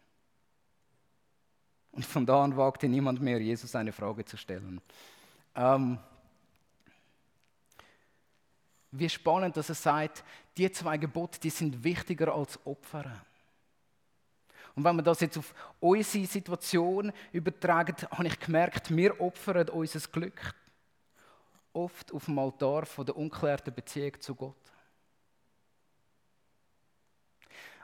Und 1.93 2.05
von 2.05 2.27
da 2.27 2.45
an 2.45 2.57
wagte 2.57 2.89
niemand 2.89 3.21
mehr, 3.21 3.41
Jesus 3.41 3.75
eine 3.75 3.93
Frage 3.93 4.25
zu 4.25 4.37
stellen. 4.37 4.81
Ähm, 5.55 5.99
wie 8.93 9.09
spannend, 9.09 9.57
dass 9.57 9.69
er 9.69 9.75
sagt, 9.75 10.25
die 10.57 10.71
zwei 10.71 10.97
Gebote, 10.99 11.39
die 11.41 11.51
sind 11.51 11.85
wichtiger 11.85 12.35
als 12.35 12.59
Opfer. 12.67 13.05
Und 14.75 14.85
wenn 14.85 14.97
wir 14.97 15.03
das 15.03 15.21
jetzt 15.21 15.39
auf 15.39 15.55
unsere 15.81 16.27
Situation 16.27 17.13
übertragen, 17.33 17.97
habe 18.11 18.27
ich 18.27 18.39
gemerkt, 18.39 18.95
wir 18.95 19.21
opfern 19.21 19.69
unser 19.69 20.01
Glück 20.09 20.55
oft 21.73 22.13
auf 22.13 22.25
dem 22.25 22.39
Altar 22.39 22.87
von 22.87 23.07
der 23.07 23.17
unklärten 23.17 23.73
Beziehung 23.73 24.21
zu 24.21 24.35
Gott. 24.35 24.57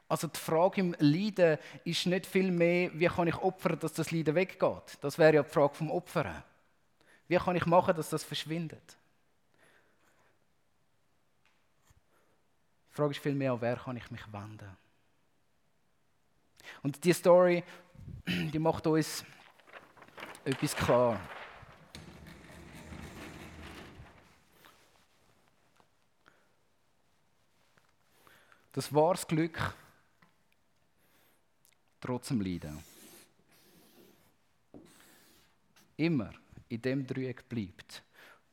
Also 0.08 0.28
die 0.28 0.38
Frage 0.38 0.80
im 0.80 0.94
Leiden 0.98 1.58
ist 1.84 2.06
nicht 2.06 2.26
viel 2.26 2.50
mehr, 2.52 2.90
wie 2.94 3.06
kann 3.06 3.26
ich 3.26 3.36
opfern, 3.36 3.78
dass 3.78 3.92
das 3.92 4.12
Leiden 4.12 4.36
weggeht. 4.36 4.98
Das 5.00 5.18
wäre 5.18 5.34
ja 5.34 5.42
die 5.42 5.50
Frage 5.50 5.74
vom 5.74 5.90
Opfern. 5.90 6.44
Wie 7.26 7.36
kann 7.36 7.56
ich 7.56 7.66
machen, 7.66 7.96
dass 7.96 8.10
das 8.10 8.22
verschwindet? 8.22 8.96
Die 12.96 13.02
Frage 13.02 13.10
ist 13.10 13.22
vielmehr, 13.22 13.52
an 13.52 13.60
wer 13.60 13.76
kann 13.76 13.98
ich 13.98 14.10
mich 14.10 14.32
wenden? 14.32 14.74
Und 16.82 17.04
die 17.04 17.12
Story, 17.12 17.62
die 18.26 18.58
macht 18.58 18.86
uns 18.86 19.22
etwas 20.46 20.74
klar. 20.74 21.20
Das 28.72 28.94
wahres 28.94 29.26
Glück 29.26 29.74
trotz 32.00 32.28
dem 32.28 32.40
Leiden. 32.40 32.82
Immer 35.98 36.32
in 36.70 36.80
dem 36.80 37.06
Dreieck 37.06 37.46
bleibt, 37.46 38.02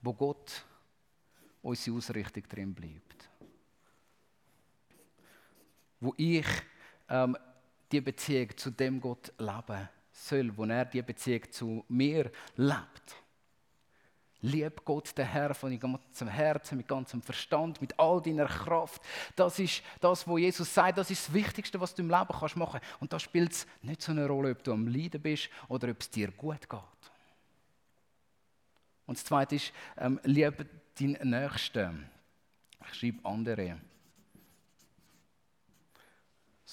wo 0.02 0.12
Gott 0.12 0.66
unsere 1.62 1.96
Ausrichtung 1.96 2.44
drin 2.50 2.74
bleibt 2.74 3.13
wo 6.04 6.14
ich 6.18 6.46
ähm, 7.10 7.38
die 7.92 8.02
Beziehung 8.02 8.56
zu 8.58 8.72
dem 8.72 9.00
Gott 9.00 9.32
leben 9.38 9.90
soll, 10.12 10.56
wo 10.58 10.66
er 10.66 10.86
die 10.86 11.02
Beziehung 11.02 11.52
zu 11.52 11.86
mir 11.88 12.32
lebt. 12.56 13.16
Lieb 14.42 14.84
Gott, 14.84 15.18
der 15.18 15.26
Herr, 15.26 15.54
von 15.54 15.80
ganzem 15.80 16.28
Herzen, 16.28 16.78
mit 16.78 16.88
ganzem 16.90 17.22
Verstand, 17.22 17.80
mit 17.80 17.98
all 17.98 18.22
deiner 18.22 18.46
Kraft. 18.46 19.02
Das 19.38 19.58
ist 19.58 19.82
das, 20.02 20.28
was 20.28 20.40
Jesus 20.40 20.74
sagt, 20.74 20.98
das 20.98 21.10
ist 21.10 21.28
das 21.28 21.34
Wichtigste, 21.34 21.80
was 21.80 21.96
du 21.96 22.02
im 22.02 22.10
Leben 22.10 22.28
kannst 22.28 22.58
machen 22.58 22.82
kannst. 22.82 23.02
Und 23.02 23.14
da 23.14 23.20
spielt 23.20 23.54
es 23.54 23.66
nicht 23.82 24.02
so 24.02 24.12
eine 24.12 24.28
Rolle, 24.28 24.52
ob 24.52 24.62
du 24.62 24.74
am 24.74 24.88
Leiden 24.88 25.22
bist 25.22 25.50
oder 25.70 25.90
ob 25.90 26.02
es 26.02 26.10
dir 26.10 26.30
gut 26.32 26.70
geht. 26.70 26.80
Und 29.06 29.18
das 29.18 29.24
Zweite 29.24 29.56
ist, 29.56 29.72
ähm, 29.98 30.20
liebe 30.24 30.66
deinen 31.00 31.30
Nächsten. 31.30 32.10
Ich 32.86 32.96
schreibe 32.96 33.26
andere 33.26 33.80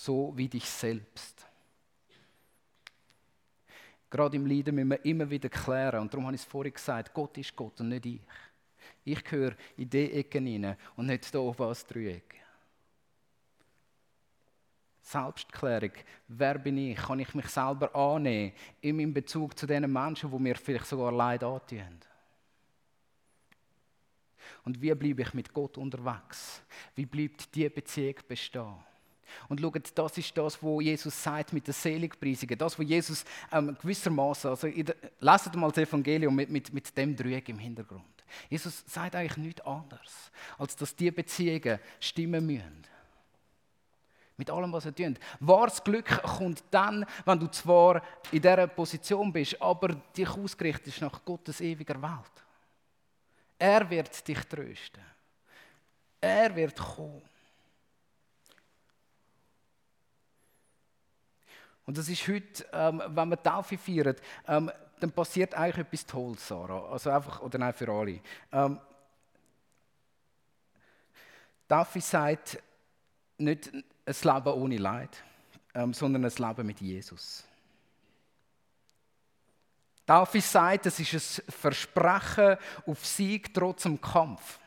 so 0.04 0.32
wie 0.34 0.48
dich 0.48 0.64
selbst. 0.64 1.46
Gerade 4.08 4.36
im 4.36 4.46
Leiden 4.46 4.74
müssen 4.74 4.90
wir 4.90 5.04
immer 5.04 5.28
wieder 5.28 5.48
klären, 5.48 6.00
und 6.00 6.12
darum 6.12 6.26
habe 6.26 6.34
ich 6.34 6.42
es 6.42 6.46
vorhin 6.46 6.72
gesagt, 6.72 7.14
Gott 7.14 7.36
ist 7.38 7.54
Gott 7.54 7.80
und 7.80 7.90
nicht 7.90 8.06
ich. 8.06 8.20
Ich 9.04 9.22
gehöre 9.22 9.54
in 9.76 9.88
die 9.88 10.12
Ecke 10.12 10.40
hinein 10.40 10.76
und 10.96 11.06
nicht 11.06 11.26
hier 11.26 11.40
oben 11.40 11.62
als 11.62 11.86
Dreieck. 11.86 12.40
Selbstklärung. 15.02 15.92
Wer 16.28 16.58
bin 16.58 16.78
ich? 16.78 16.96
Kann 16.96 17.20
ich 17.20 17.34
mich 17.34 17.46
selber 17.46 17.94
annehmen 17.94 18.52
in 18.80 18.96
meinem 18.96 19.12
Bezug 19.12 19.58
zu 19.58 19.66
den 19.66 19.90
Menschen, 19.90 20.30
die 20.30 20.38
mir 20.38 20.56
vielleicht 20.56 20.86
sogar 20.86 21.12
Leid 21.12 21.42
antun? 21.42 22.00
Und 24.64 24.80
wie 24.80 24.94
bleibe 24.94 25.22
ich 25.22 25.34
mit 25.34 25.52
Gott 25.52 25.78
unterwegs? 25.78 26.62
Wie 26.94 27.06
bleibt 27.06 27.54
diese 27.54 27.70
Beziehung 27.70 28.16
bestehen? 28.26 28.89
Und 29.48 29.60
schaut, 29.60 29.92
das 29.94 30.18
ist 30.18 30.36
das, 30.36 30.62
was 30.62 30.82
Jesus 30.82 31.22
sagt 31.22 31.52
mit 31.52 31.66
der 31.66 31.74
Seligpreisungen. 31.74 32.58
Das, 32.58 32.78
was 32.78 32.86
Jesus 32.86 33.24
ähm, 33.52 33.76
gewissermaßen, 33.80 34.50
also 34.50 34.68
der, 34.68 34.96
lasst 35.20 35.54
mal 35.54 35.70
das 35.70 35.78
Evangelium 35.78 36.34
mit, 36.34 36.50
mit, 36.50 36.72
mit 36.72 36.96
dem 36.96 37.16
Dreieck 37.16 37.48
im 37.48 37.58
Hintergrund. 37.58 38.04
Jesus 38.48 38.84
sagt 38.86 39.16
eigentlich 39.16 39.36
nichts 39.36 39.60
anderes, 39.62 40.30
als 40.58 40.76
dass 40.76 40.94
diese 40.94 41.12
Beziehungen 41.12 41.78
stimmen 41.98 42.46
müssen. 42.46 42.86
Mit 44.36 44.50
allem, 44.50 44.72
was 44.72 44.86
er 44.86 44.94
tut. 44.94 45.18
Wahres 45.40 45.84
Glück 45.84 46.22
kommt 46.22 46.64
dann, 46.70 47.04
wenn 47.26 47.38
du 47.38 47.46
zwar 47.48 48.02
in 48.32 48.40
dieser 48.40 48.66
Position 48.68 49.30
bist, 49.30 49.60
aber 49.60 49.88
dich 50.16 50.30
ausgerichtet 50.30 50.98
nach 51.02 51.22
Gottes 51.24 51.60
ewiger 51.60 52.00
Welt. 52.00 52.44
Er 53.58 53.90
wird 53.90 54.26
dich 54.26 54.40
trösten. 54.44 55.02
Er 56.20 56.56
wird 56.56 56.76
kommen. 56.76 57.29
Und 61.90 61.98
das 61.98 62.09
ist 62.09 62.29
heute, 62.29 62.64
ähm, 62.72 63.03
wenn 63.05 63.31
wir 63.31 63.42
Taufe 63.42 63.76
feiern, 63.76 64.14
ähm, 64.46 64.70
dann 65.00 65.11
passiert 65.11 65.55
eigentlich 65.55 65.88
etwas 65.88 66.07
Tolles, 66.07 66.46
Sarah. 66.46 66.88
Also 66.88 67.11
einfach, 67.11 67.42
oder 67.42 67.59
nein, 67.59 67.72
für 67.72 67.88
alle. 67.88 68.20
Ähm, 68.53 68.79
Taufe 71.68 72.00
sagt 72.00 72.62
nicht 73.38 73.72
ein 73.74 73.85
Leben 74.07 74.53
ohne 74.53 74.76
Leid, 74.76 75.20
ähm, 75.74 75.92
sondern 75.92 76.24
ein 76.24 76.33
Leben 76.33 76.64
mit 76.68 76.81
Jesus. 76.81 77.42
Taufe 80.07 80.40
sagt, 80.40 80.87
es 80.87 81.00
ist 81.00 81.40
ein 81.40 81.50
Versprechen 81.50 82.57
auf 82.87 83.05
Sieg 83.05 83.53
trotz 83.53 83.83
dem 83.83 84.00
Kampf. 84.00 84.61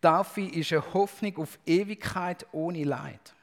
Taufe 0.00 0.40
ist 0.40 0.72
eine 0.72 0.94
Hoffnung 0.94 1.36
auf 1.36 1.58
Ewigkeit 1.66 2.46
ohne 2.52 2.84
Leid. 2.84 3.34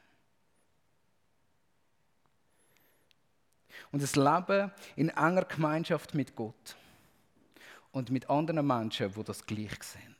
Und 3.92 4.02
das 4.02 4.16
Leben 4.16 4.72
in 4.96 5.10
enger 5.10 5.46
Gemeinschaft 5.46 6.14
mit 6.14 6.36
Gott 6.36 6.76
und 7.92 8.12
mit 8.12 8.30
anderen 8.30 8.66
Menschen, 8.66 9.16
wo 9.16 9.24
das 9.24 9.46
gleich 9.46 9.82
sind. 9.84 10.16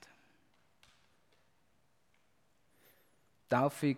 Taufe 3.50 3.96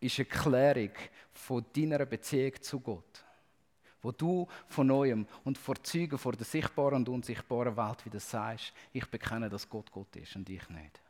ist 0.00 0.18
eine 0.18 0.26
Klärung 0.26 0.92
von 1.32 1.64
deiner 1.74 2.04
Beziehung 2.04 2.60
zu 2.60 2.80
Gott, 2.80 3.24
wo 4.02 4.12
du 4.12 4.46
von 4.68 4.86
neuem 4.86 5.26
und 5.44 5.56
vor 5.56 5.82
Zeugen 5.82 6.18
vor 6.18 6.32
der 6.32 6.44
sichtbaren 6.44 6.96
und 6.96 7.08
unsichtbaren 7.08 7.76
Welt 7.76 8.04
wieder 8.04 8.20
sagst, 8.20 8.72
ich 8.92 9.06
bekenne, 9.06 9.48
dass 9.48 9.68
Gott 9.68 9.90
Gott 9.90 10.14
ist 10.16 10.36
und 10.36 10.48
ich 10.48 10.68
nicht. 10.68 11.01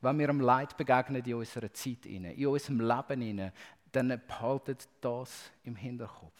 Wenn 0.00 0.18
wir 0.18 0.28
am 0.28 0.40
Leid 0.40 0.76
begegnen 0.76 1.24
in 1.24 1.34
unserer 1.34 1.72
Zeit, 1.72 2.06
in 2.06 2.46
unserem 2.46 2.80
Leben, 2.80 3.52
dann 3.92 4.20
behaltet 4.26 4.88
das 5.00 5.50
im 5.64 5.76
Hinterkopf. 5.76 6.32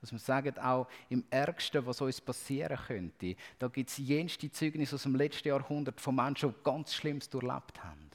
Dass 0.00 0.12
wir 0.12 0.18
sagen, 0.18 0.58
auch 0.58 0.86
im 1.08 1.24
Ärgsten, 1.30 1.84
was 1.86 2.00
uns 2.00 2.20
passieren 2.20 2.78
könnte, 2.86 3.36
da 3.58 3.68
gibt 3.68 3.90
es 3.90 3.98
jenste 3.98 4.50
Zeugnisse 4.50 4.96
aus 4.96 5.04
dem 5.04 5.16
letzten 5.16 5.48
Jahrhundert 5.48 6.00
von 6.00 6.14
Menschen, 6.14 6.50
die 6.50 6.62
ganz 6.62 6.94
Schlimmes 6.94 7.28
durchlebt 7.30 7.82
haben. 7.82 8.10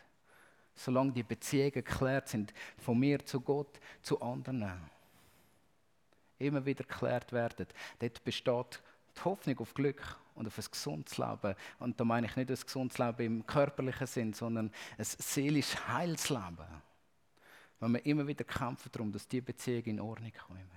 Solange 0.76 1.12
die 1.12 1.24
Beziehungen 1.24 1.72
geklärt 1.72 2.30
sind, 2.30 2.54
von 2.78 2.98
mir 2.98 3.26
zu 3.26 3.42
Gott, 3.42 3.80
zu 4.02 4.22
anderen, 4.22 4.80
immer 6.38 6.66
wieder 6.66 6.84
geklärt 6.84 7.34
werden, 7.34 7.68
dort 7.98 8.24
besteht 8.24 8.82
die 9.18 9.22
Hoffnung 9.26 9.60
auf 9.60 9.74
Glück 9.74 10.19
und 10.40 10.48
auf 10.48 10.58
ein 10.58 10.66
gesundes 10.72 11.18
Leben. 11.18 11.54
Und 11.80 12.00
da 12.00 12.06
meine 12.06 12.28
ich 12.28 12.36
nicht 12.36 12.50
ein 12.50 12.56
gesundes 12.56 12.98
Leben 12.98 13.26
im 13.26 13.46
körperlichen 13.46 14.08
Sinn, 14.08 14.34
sondern 14.34 14.72
ein 14.98 15.04
seelisches 15.04 15.88
Heilsleben. 15.88 16.66
Wenn 17.82 17.92
wir 17.92 18.06
immer 18.06 18.26
wieder 18.26 18.46
kämpfen 18.46 18.90
darum, 18.92 19.12
dass 19.12 19.28
die 19.28 19.42
Beziehungen 19.42 19.86
in 19.86 20.00
Ordnung 20.00 20.32
kommen. 20.48 20.72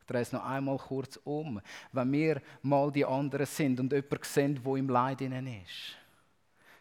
Ich 0.00 0.06
drehe 0.06 0.22
es 0.22 0.32
noch 0.32 0.44
einmal 0.44 0.78
kurz 0.78 1.18
um. 1.24 1.60
Wenn 1.92 2.12
wir 2.12 2.42
mal 2.62 2.90
die 2.90 3.04
anderen 3.04 3.46
sind 3.46 3.78
und 3.80 3.92
jemanden 3.92 4.18
sehen, 4.22 4.60
der 4.62 4.74
im 4.74 4.88
Leid 4.88 5.20
ist, 5.20 5.96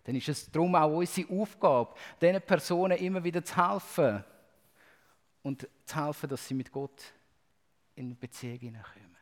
dann 0.06 0.16
ist 0.16 0.30
es 0.30 0.52
darum 0.52 0.76
auch 0.76 0.98
unsere 0.98 1.30
Aufgabe, 1.30 1.94
diesen 2.22 2.42
Personen 2.42 2.98
immer 2.98 3.24
wieder 3.24 3.44
zu 3.44 3.56
helfen. 3.56 4.24
Und 5.42 5.68
zu 5.86 6.06
helfen, 6.06 6.30
dass 6.30 6.48
sie 6.48 6.54
mit 6.54 6.72
Gott 6.72 7.02
in 7.96 8.18
Beziehung 8.18 8.60
hineinkommen. 8.60 9.13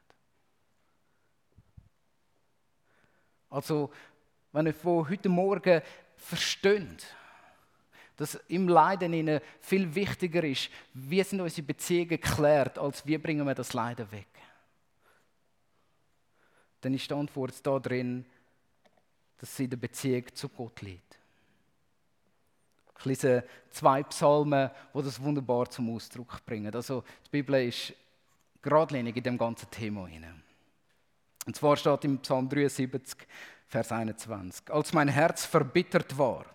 Also, 3.52 3.92
wenn 4.54 4.66
ihr 4.66 4.74
von 4.74 5.08
heute 5.08 5.30
Morgen 5.30 5.82
versteht, 6.16 7.06
dass 8.16 8.36
im 8.48 8.68
Leiden 8.68 9.14
ihnen 9.14 9.42
viel 9.60 9.94
wichtiger 9.94 10.44
ist, 10.44 10.70
wie 10.94 11.22
sind 11.24 11.42
unsere 11.42 11.68
Beziehungen 11.68 12.10
geklärt, 12.10 12.78
als 12.78 13.06
wie 13.06 13.18
bringen 13.18 13.46
wir 13.46 13.56
das 13.56 13.74
Leiden 13.74 14.12
weg. 14.12 14.28
Dann 16.80 16.94
ist 16.94 17.10
die 17.10 17.14
Antwort 17.14 17.66
da 17.66 17.78
drin, 17.78 18.26
dass 19.38 19.56
sie 19.56 19.66
in 19.66 19.70
der 19.72 19.78
Beziehung 19.78 20.24
zu 20.34 20.50
Gott 20.50 20.82
liegt. 20.82 21.18
Ich 23.00 23.06
lese 23.06 23.44
zwei 23.72 24.04
Psalmen, 24.04 24.70
die 24.94 25.02
das 25.02 25.22
wunderbar 25.22 25.70
zum 25.70 25.94
Ausdruck 25.94 26.46
bringen. 26.46 26.74
Also 26.74 27.04
die 27.26 27.32
Bibel 27.32 27.68
ist 27.68 27.94
geradlinig 28.62 29.18
in 29.18 29.24
dem 29.24 29.38
ganzen 29.38 29.70
Thema 29.72 30.08
hinein. 30.08 30.44
Und 31.46 31.56
zwar 31.56 31.76
steht 31.78 32.06
im 32.06 32.20
Psalm 32.20 32.50
73, 32.50 33.18
Vers 33.68 33.92
21, 33.92 34.72
als 34.72 34.94
mein 34.94 35.08
Herz 35.08 35.46
verbittert 35.46 36.18
war 36.18 36.46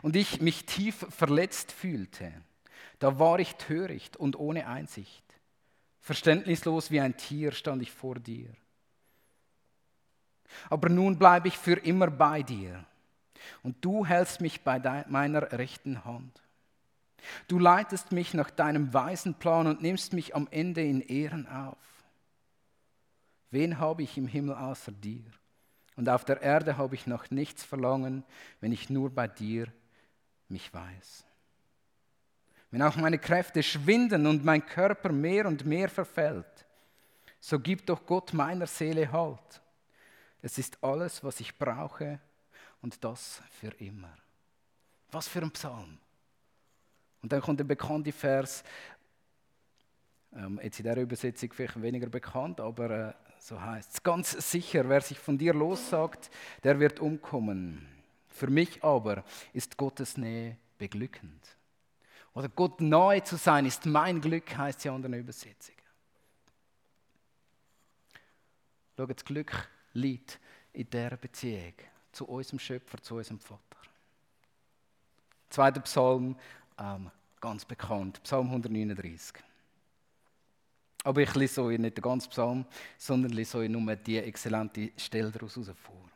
und 0.00 0.16
ich 0.16 0.40
mich 0.40 0.64
tief 0.64 1.06
verletzt 1.10 1.72
fühlte, 1.72 2.32
da 2.98 3.18
war 3.18 3.40
ich 3.40 3.56
töricht 3.56 4.16
und 4.16 4.38
ohne 4.38 4.68
Einsicht. 4.68 5.24
Verständnislos 6.00 6.90
wie 6.90 7.00
ein 7.00 7.16
Tier 7.16 7.52
stand 7.52 7.82
ich 7.82 7.90
vor 7.90 8.16
dir. 8.16 8.48
Aber 10.70 10.88
nun 10.88 11.18
bleibe 11.18 11.48
ich 11.48 11.58
für 11.58 11.78
immer 11.78 12.10
bei 12.10 12.42
dir 12.42 12.84
und 13.62 13.84
du 13.84 14.06
hältst 14.06 14.40
mich 14.40 14.62
bei 14.62 15.04
meiner 15.08 15.52
rechten 15.52 16.04
Hand. 16.04 16.40
Du 17.48 17.58
leitest 17.58 18.12
mich 18.12 18.34
nach 18.34 18.50
deinem 18.50 18.92
weisen 18.92 19.34
Plan 19.34 19.66
und 19.66 19.82
nimmst 19.82 20.12
mich 20.12 20.34
am 20.34 20.48
Ende 20.50 20.82
in 20.82 21.00
Ehren 21.00 21.46
auf. 21.46 21.76
Wen 23.52 23.78
habe 23.78 24.02
ich 24.02 24.16
im 24.16 24.26
Himmel 24.26 24.56
außer 24.56 24.90
dir? 24.90 25.22
Und 25.96 26.08
auf 26.08 26.24
der 26.24 26.40
Erde 26.40 26.78
habe 26.78 26.94
ich 26.94 27.06
noch 27.06 27.30
nichts 27.30 27.62
verlangen, 27.62 28.24
wenn 28.60 28.72
ich 28.72 28.88
nur 28.88 29.10
bei 29.10 29.28
dir 29.28 29.70
mich 30.48 30.72
weiß. 30.72 31.24
Wenn 32.70 32.80
auch 32.80 32.96
meine 32.96 33.18
Kräfte 33.18 33.62
schwinden 33.62 34.26
und 34.26 34.42
mein 34.42 34.64
Körper 34.64 35.12
mehr 35.12 35.46
und 35.46 35.66
mehr 35.66 35.90
verfällt, 35.90 36.66
so 37.40 37.60
gib 37.60 37.84
doch 37.84 38.06
Gott 38.06 38.32
meiner 38.32 38.66
Seele 38.66 39.12
Halt. 39.12 39.60
Es 40.40 40.56
ist 40.56 40.82
alles, 40.82 41.22
was 41.22 41.38
ich 41.40 41.56
brauche 41.58 42.18
und 42.80 43.04
das 43.04 43.42
für 43.60 43.72
immer. 43.78 44.16
Was 45.10 45.28
für 45.28 45.42
ein 45.42 45.50
Psalm. 45.50 45.98
Und 47.20 47.30
dann 47.30 47.42
kommt 47.42 47.60
der 47.60 47.64
bekannte 47.64 48.12
Vers, 48.12 48.64
ähm, 50.34 50.58
jetzt 50.62 50.80
in 50.80 50.84
der 50.84 50.96
Übersetzung 50.96 51.52
vielleicht 51.52 51.80
weniger 51.82 52.08
bekannt, 52.08 52.58
aber 52.58 52.90
äh, 52.90 53.12
so 53.42 53.60
heißt 53.60 53.94
es. 53.94 54.02
Ganz 54.02 54.30
sicher, 54.50 54.88
wer 54.88 55.00
sich 55.00 55.18
von 55.18 55.36
dir 55.36 55.52
lossagt, 55.52 56.30
der 56.62 56.78
wird 56.78 57.00
umkommen. 57.00 57.88
Für 58.28 58.46
mich 58.46 58.82
aber 58.82 59.24
ist 59.52 59.76
Gottes 59.76 60.16
Nähe 60.16 60.56
beglückend. 60.78 61.56
Oder 62.34 62.48
Gott 62.48 62.80
nahe 62.80 63.22
zu 63.22 63.36
sein 63.36 63.66
ist 63.66 63.84
mein 63.84 64.20
Glück, 64.20 64.56
heißt 64.56 64.78
es 64.78 64.84
ja 64.84 64.92
in 64.92 64.96
anderen 64.96 65.20
Übersetzungen. 65.20 65.78
Schau, 68.96 69.06
das 69.06 69.24
Glück 69.24 69.68
liegt 69.92 70.38
in 70.72 70.88
dieser 70.88 71.16
Beziehung 71.16 71.74
zu 72.12 72.26
unserem 72.26 72.58
Schöpfer, 72.58 73.02
zu 73.02 73.16
unserem 73.16 73.40
Vater. 73.40 73.60
Zweiter 75.50 75.80
Psalm, 75.80 76.36
ähm, 76.78 77.10
ganz 77.40 77.64
bekannt, 77.64 78.22
Psalm 78.22 78.46
139. 78.46 79.42
Aber 81.04 81.20
ich 81.20 81.34
lese 81.34 81.62
euch 81.62 81.78
nicht 81.78 81.96
den 81.96 82.02
ganzen 82.02 82.30
Psalm, 82.30 82.64
sondern 82.96 83.32
lese 83.32 83.58
euch 83.58 83.68
nur 83.68 83.96
die 83.96 84.18
exzellente 84.18 84.92
Stelle 84.96 85.30
daraus 85.30 85.54
vor. 85.54 86.08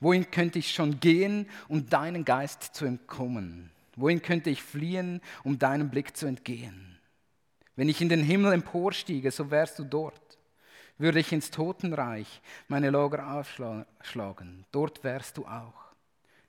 Wohin 0.00 0.30
könnte 0.30 0.58
ich 0.60 0.72
schon 0.72 1.00
gehen, 1.00 1.48
um 1.68 1.88
deinen 1.88 2.24
Geist 2.24 2.74
zu 2.74 2.84
entkommen? 2.84 3.70
Wohin 3.96 4.22
könnte 4.22 4.48
ich 4.48 4.62
fliehen, 4.62 5.20
um 5.42 5.58
deinem 5.58 5.90
Blick 5.90 6.16
zu 6.16 6.26
entgehen? 6.26 6.98
Wenn 7.74 7.88
ich 7.88 8.00
in 8.00 8.08
den 8.08 8.22
Himmel 8.22 8.52
emporstiege, 8.52 9.30
so 9.30 9.50
wärst 9.50 9.78
du 9.78 9.84
dort. 9.84 10.38
Würde 10.98 11.20
ich 11.20 11.32
ins 11.32 11.50
Totenreich 11.50 12.40
meine 12.66 12.90
Lager 12.90 13.32
aufschlagen, 13.32 14.64
dort 14.72 15.04
wärst 15.04 15.36
du 15.36 15.46
auch. 15.46 15.87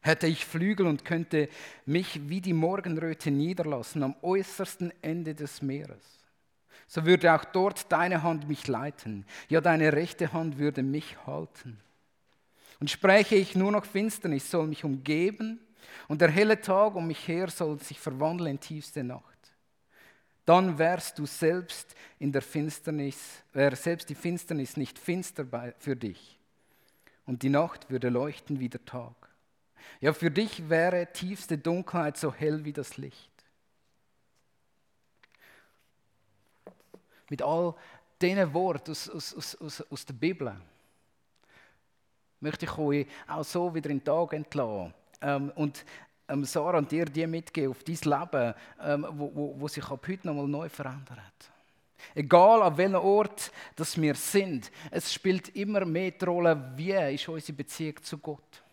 Hätte 0.01 0.27
ich 0.27 0.45
Flügel 0.45 0.87
und 0.87 1.03
könnte 1.03 1.49
mich 1.85 2.29
wie 2.29 2.39
die 2.39 2.53
Morgenröte 2.53 3.31
niederlassen 3.31 4.03
am 4.03 4.15
äußersten 4.21 4.93
Ende 5.01 5.35
des 5.35 5.61
Meeres, 5.61 6.25
so 6.87 7.05
würde 7.05 7.33
auch 7.33 7.43
dort 7.43 7.91
deine 7.91 8.23
Hand 8.23 8.47
mich 8.47 8.67
leiten, 8.67 9.25
ja 9.49 9.59
deine 9.59 9.91
rechte 9.91 10.31
Hand 10.31 10.57
würde 10.57 10.83
mich 10.83 11.17
halten. 11.27 11.79
Und 12.79 12.89
spreche 12.89 13.35
ich 13.35 13.55
nur 13.55 13.73
noch 13.73 13.85
Finsternis, 13.85 14.49
soll 14.49 14.67
mich 14.67 14.85
umgeben, 14.85 15.59
und 16.07 16.21
der 16.21 16.29
helle 16.29 16.61
Tag 16.61 16.95
um 16.95 17.07
mich 17.07 17.27
her 17.27 17.49
soll 17.49 17.79
sich 17.79 17.99
verwandeln 17.99 18.51
in 18.51 18.59
tiefste 18.59 19.03
Nacht. 19.03 19.23
Dann 20.45 20.79
wärst 20.79 21.19
du 21.19 21.25
selbst 21.25 21.93
in 22.19 22.31
der 22.31 22.41
Finsternis, 22.41 23.43
wäre 23.53 23.75
selbst 23.75 24.09
die 24.09 24.15
Finsternis 24.15 24.77
nicht 24.77 24.97
finster 24.97 25.45
für 25.77 25.95
dich, 25.95 26.39
und 27.25 27.43
die 27.43 27.49
Nacht 27.49 27.91
würde 27.91 28.07
leuchten 28.07 28.59
wie 28.61 28.69
der 28.69 28.83
Tag. 28.85 29.13
Ja, 29.99 30.13
für 30.13 30.31
dich 30.31 30.69
wäre 30.69 31.11
tiefste 31.11 31.57
Dunkelheit 31.57 32.17
so 32.17 32.33
hell 32.33 32.63
wie 32.65 32.73
das 32.73 32.97
Licht. 32.97 33.29
Mit 37.29 37.41
all 37.41 37.75
diesen 38.21 38.53
Worten 38.53 38.91
aus, 38.91 39.09
aus, 39.09 39.55
aus, 39.55 39.81
aus 39.81 40.05
der 40.05 40.13
Bibel 40.13 40.55
möchte 42.39 42.65
ich 42.65 42.77
euch 42.77 43.07
auch 43.27 43.43
so 43.43 43.73
wieder 43.73 43.89
in 43.89 43.99
den 43.99 44.05
Tag 44.05 44.33
entlassen. 44.33 44.93
Ähm, 45.21 45.51
und 45.55 45.85
ähm, 46.29 46.45
Sarah 46.45 46.77
und 46.77 46.91
dir 46.91 47.05
die 47.05 47.27
mitgeben 47.27 47.71
auf 47.71 47.83
dein 47.83 47.95
Leben, 47.95 48.53
ähm, 48.81 49.05
wo, 49.11 49.31
wo, 49.33 49.55
wo 49.59 49.67
sich 49.67 49.85
ab 49.85 50.05
heute 50.07 50.27
nochmal 50.27 50.47
neu 50.47 50.69
verändert. 50.69 51.51
Egal 52.15 52.61
an 52.63 52.77
welchem 52.77 52.95
Ort 52.95 53.51
das 53.75 53.99
wir 53.99 54.15
sind, 54.15 54.71
es 54.89 55.13
spielt 55.13 55.55
immer 55.55 55.85
mehr 55.85 56.11
die 56.11 56.25
Rolle, 56.25 56.71
wie 56.75 56.91
ist 56.91 57.27
unsere 57.27 57.57
Beziehung 57.57 58.01
zu 58.01 58.17
Gott. 58.17 58.63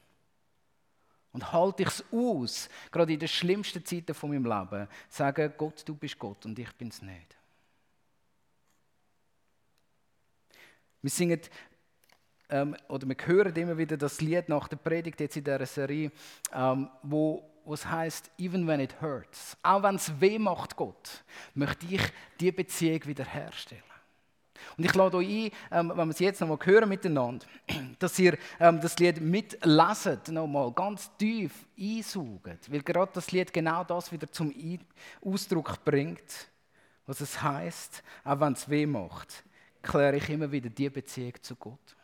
Und 1.36 1.52
halte 1.52 1.82
ich 1.82 1.90
es 1.90 2.04
aus, 2.10 2.70
gerade 2.90 3.12
in 3.12 3.18
den 3.18 3.28
schlimmsten 3.28 3.84
Zeiten 3.84 4.14
von 4.14 4.30
meinem 4.30 4.46
Leben, 4.46 4.88
sagen, 5.10 5.52
Gott, 5.58 5.82
du 5.84 5.94
bist 5.94 6.18
Gott 6.18 6.46
und 6.46 6.58
ich 6.58 6.72
bin 6.76 6.88
es 6.88 7.02
nicht. 7.02 7.36
Wir 11.02 11.10
singen 11.10 11.38
ähm, 12.48 12.74
oder 12.88 13.06
wir 13.06 13.16
hören 13.26 13.54
immer 13.54 13.76
wieder 13.76 13.98
das 13.98 14.22
Lied 14.22 14.48
nach 14.48 14.66
der 14.66 14.78
Predigt 14.78 15.20
jetzt 15.20 15.36
in 15.36 15.44
dieser 15.44 15.66
Serie, 15.66 16.10
ähm, 16.54 16.88
wo 17.02 17.44
was 17.66 17.84
heißt, 17.84 18.30
even 18.38 18.66
when 18.66 18.80
it 18.80 18.98
hurts, 19.02 19.58
auch 19.62 19.82
wenn 19.82 19.96
es 19.96 20.18
weh 20.18 20.38
macht, 20.38 20.74
Gott, 20.74 21.22
möchte 21.52 21.84
ich 21.84 22.00
die 22.40 22.50
Beziehung 22.50 23.04
wiederherstellen. 23.04 23.82
Und 24.76 24.84
ich 24.84 24.94
lade 24.94 25.16
euch 25.16 25.28
ein, 25.28 25.50
ähm, 25.70 25.92
wenn 25.94 26.08
wir 26.08 26.12
es 26.12 26.18
jetzt 26.18 26.40
nochmal 26.40 26.58
hören 26.64 26.88
miteinander, 26.88 27.46
dass 27.98 28.18
ihr 28.18 28.36
ähm, 28.60 28.80
das 28.80 28.98
Lied 28.98 29.20
mitleset, 29.20 30.28
nochmal 30.28 30.72
ganz 30.72 31.10
tief 31.16 31.66
einsaugt, 31.78 32.70
weil 32.70 32.82
gerade 32.82 33.12
das 33.14 33.32
Lied 33.32 33.52
genau 33.52 33.84
das 33.84 34.12
wieder 34.12 34.30
zum 34.30 34.52
Ausdruck 35.24 35.84
bringt, 35.84 36.48
was 37.06 37.20
es 37.20 37.40
heißt, 37.42 38.02
auch 38.24 38.40
wenn 38.40 38.52
es 38.52 38.68
weh 38.68 38.86
macht, 38.86 39.44
kläre 39.82 40.16
ich 40.16 40.28
immer 40.28 40.50
wieder 40.50 40.68
die 40.68 40.90
Beziehung 40.90 41.34
zu 41.40 41.54
Gott. 41.56 41.95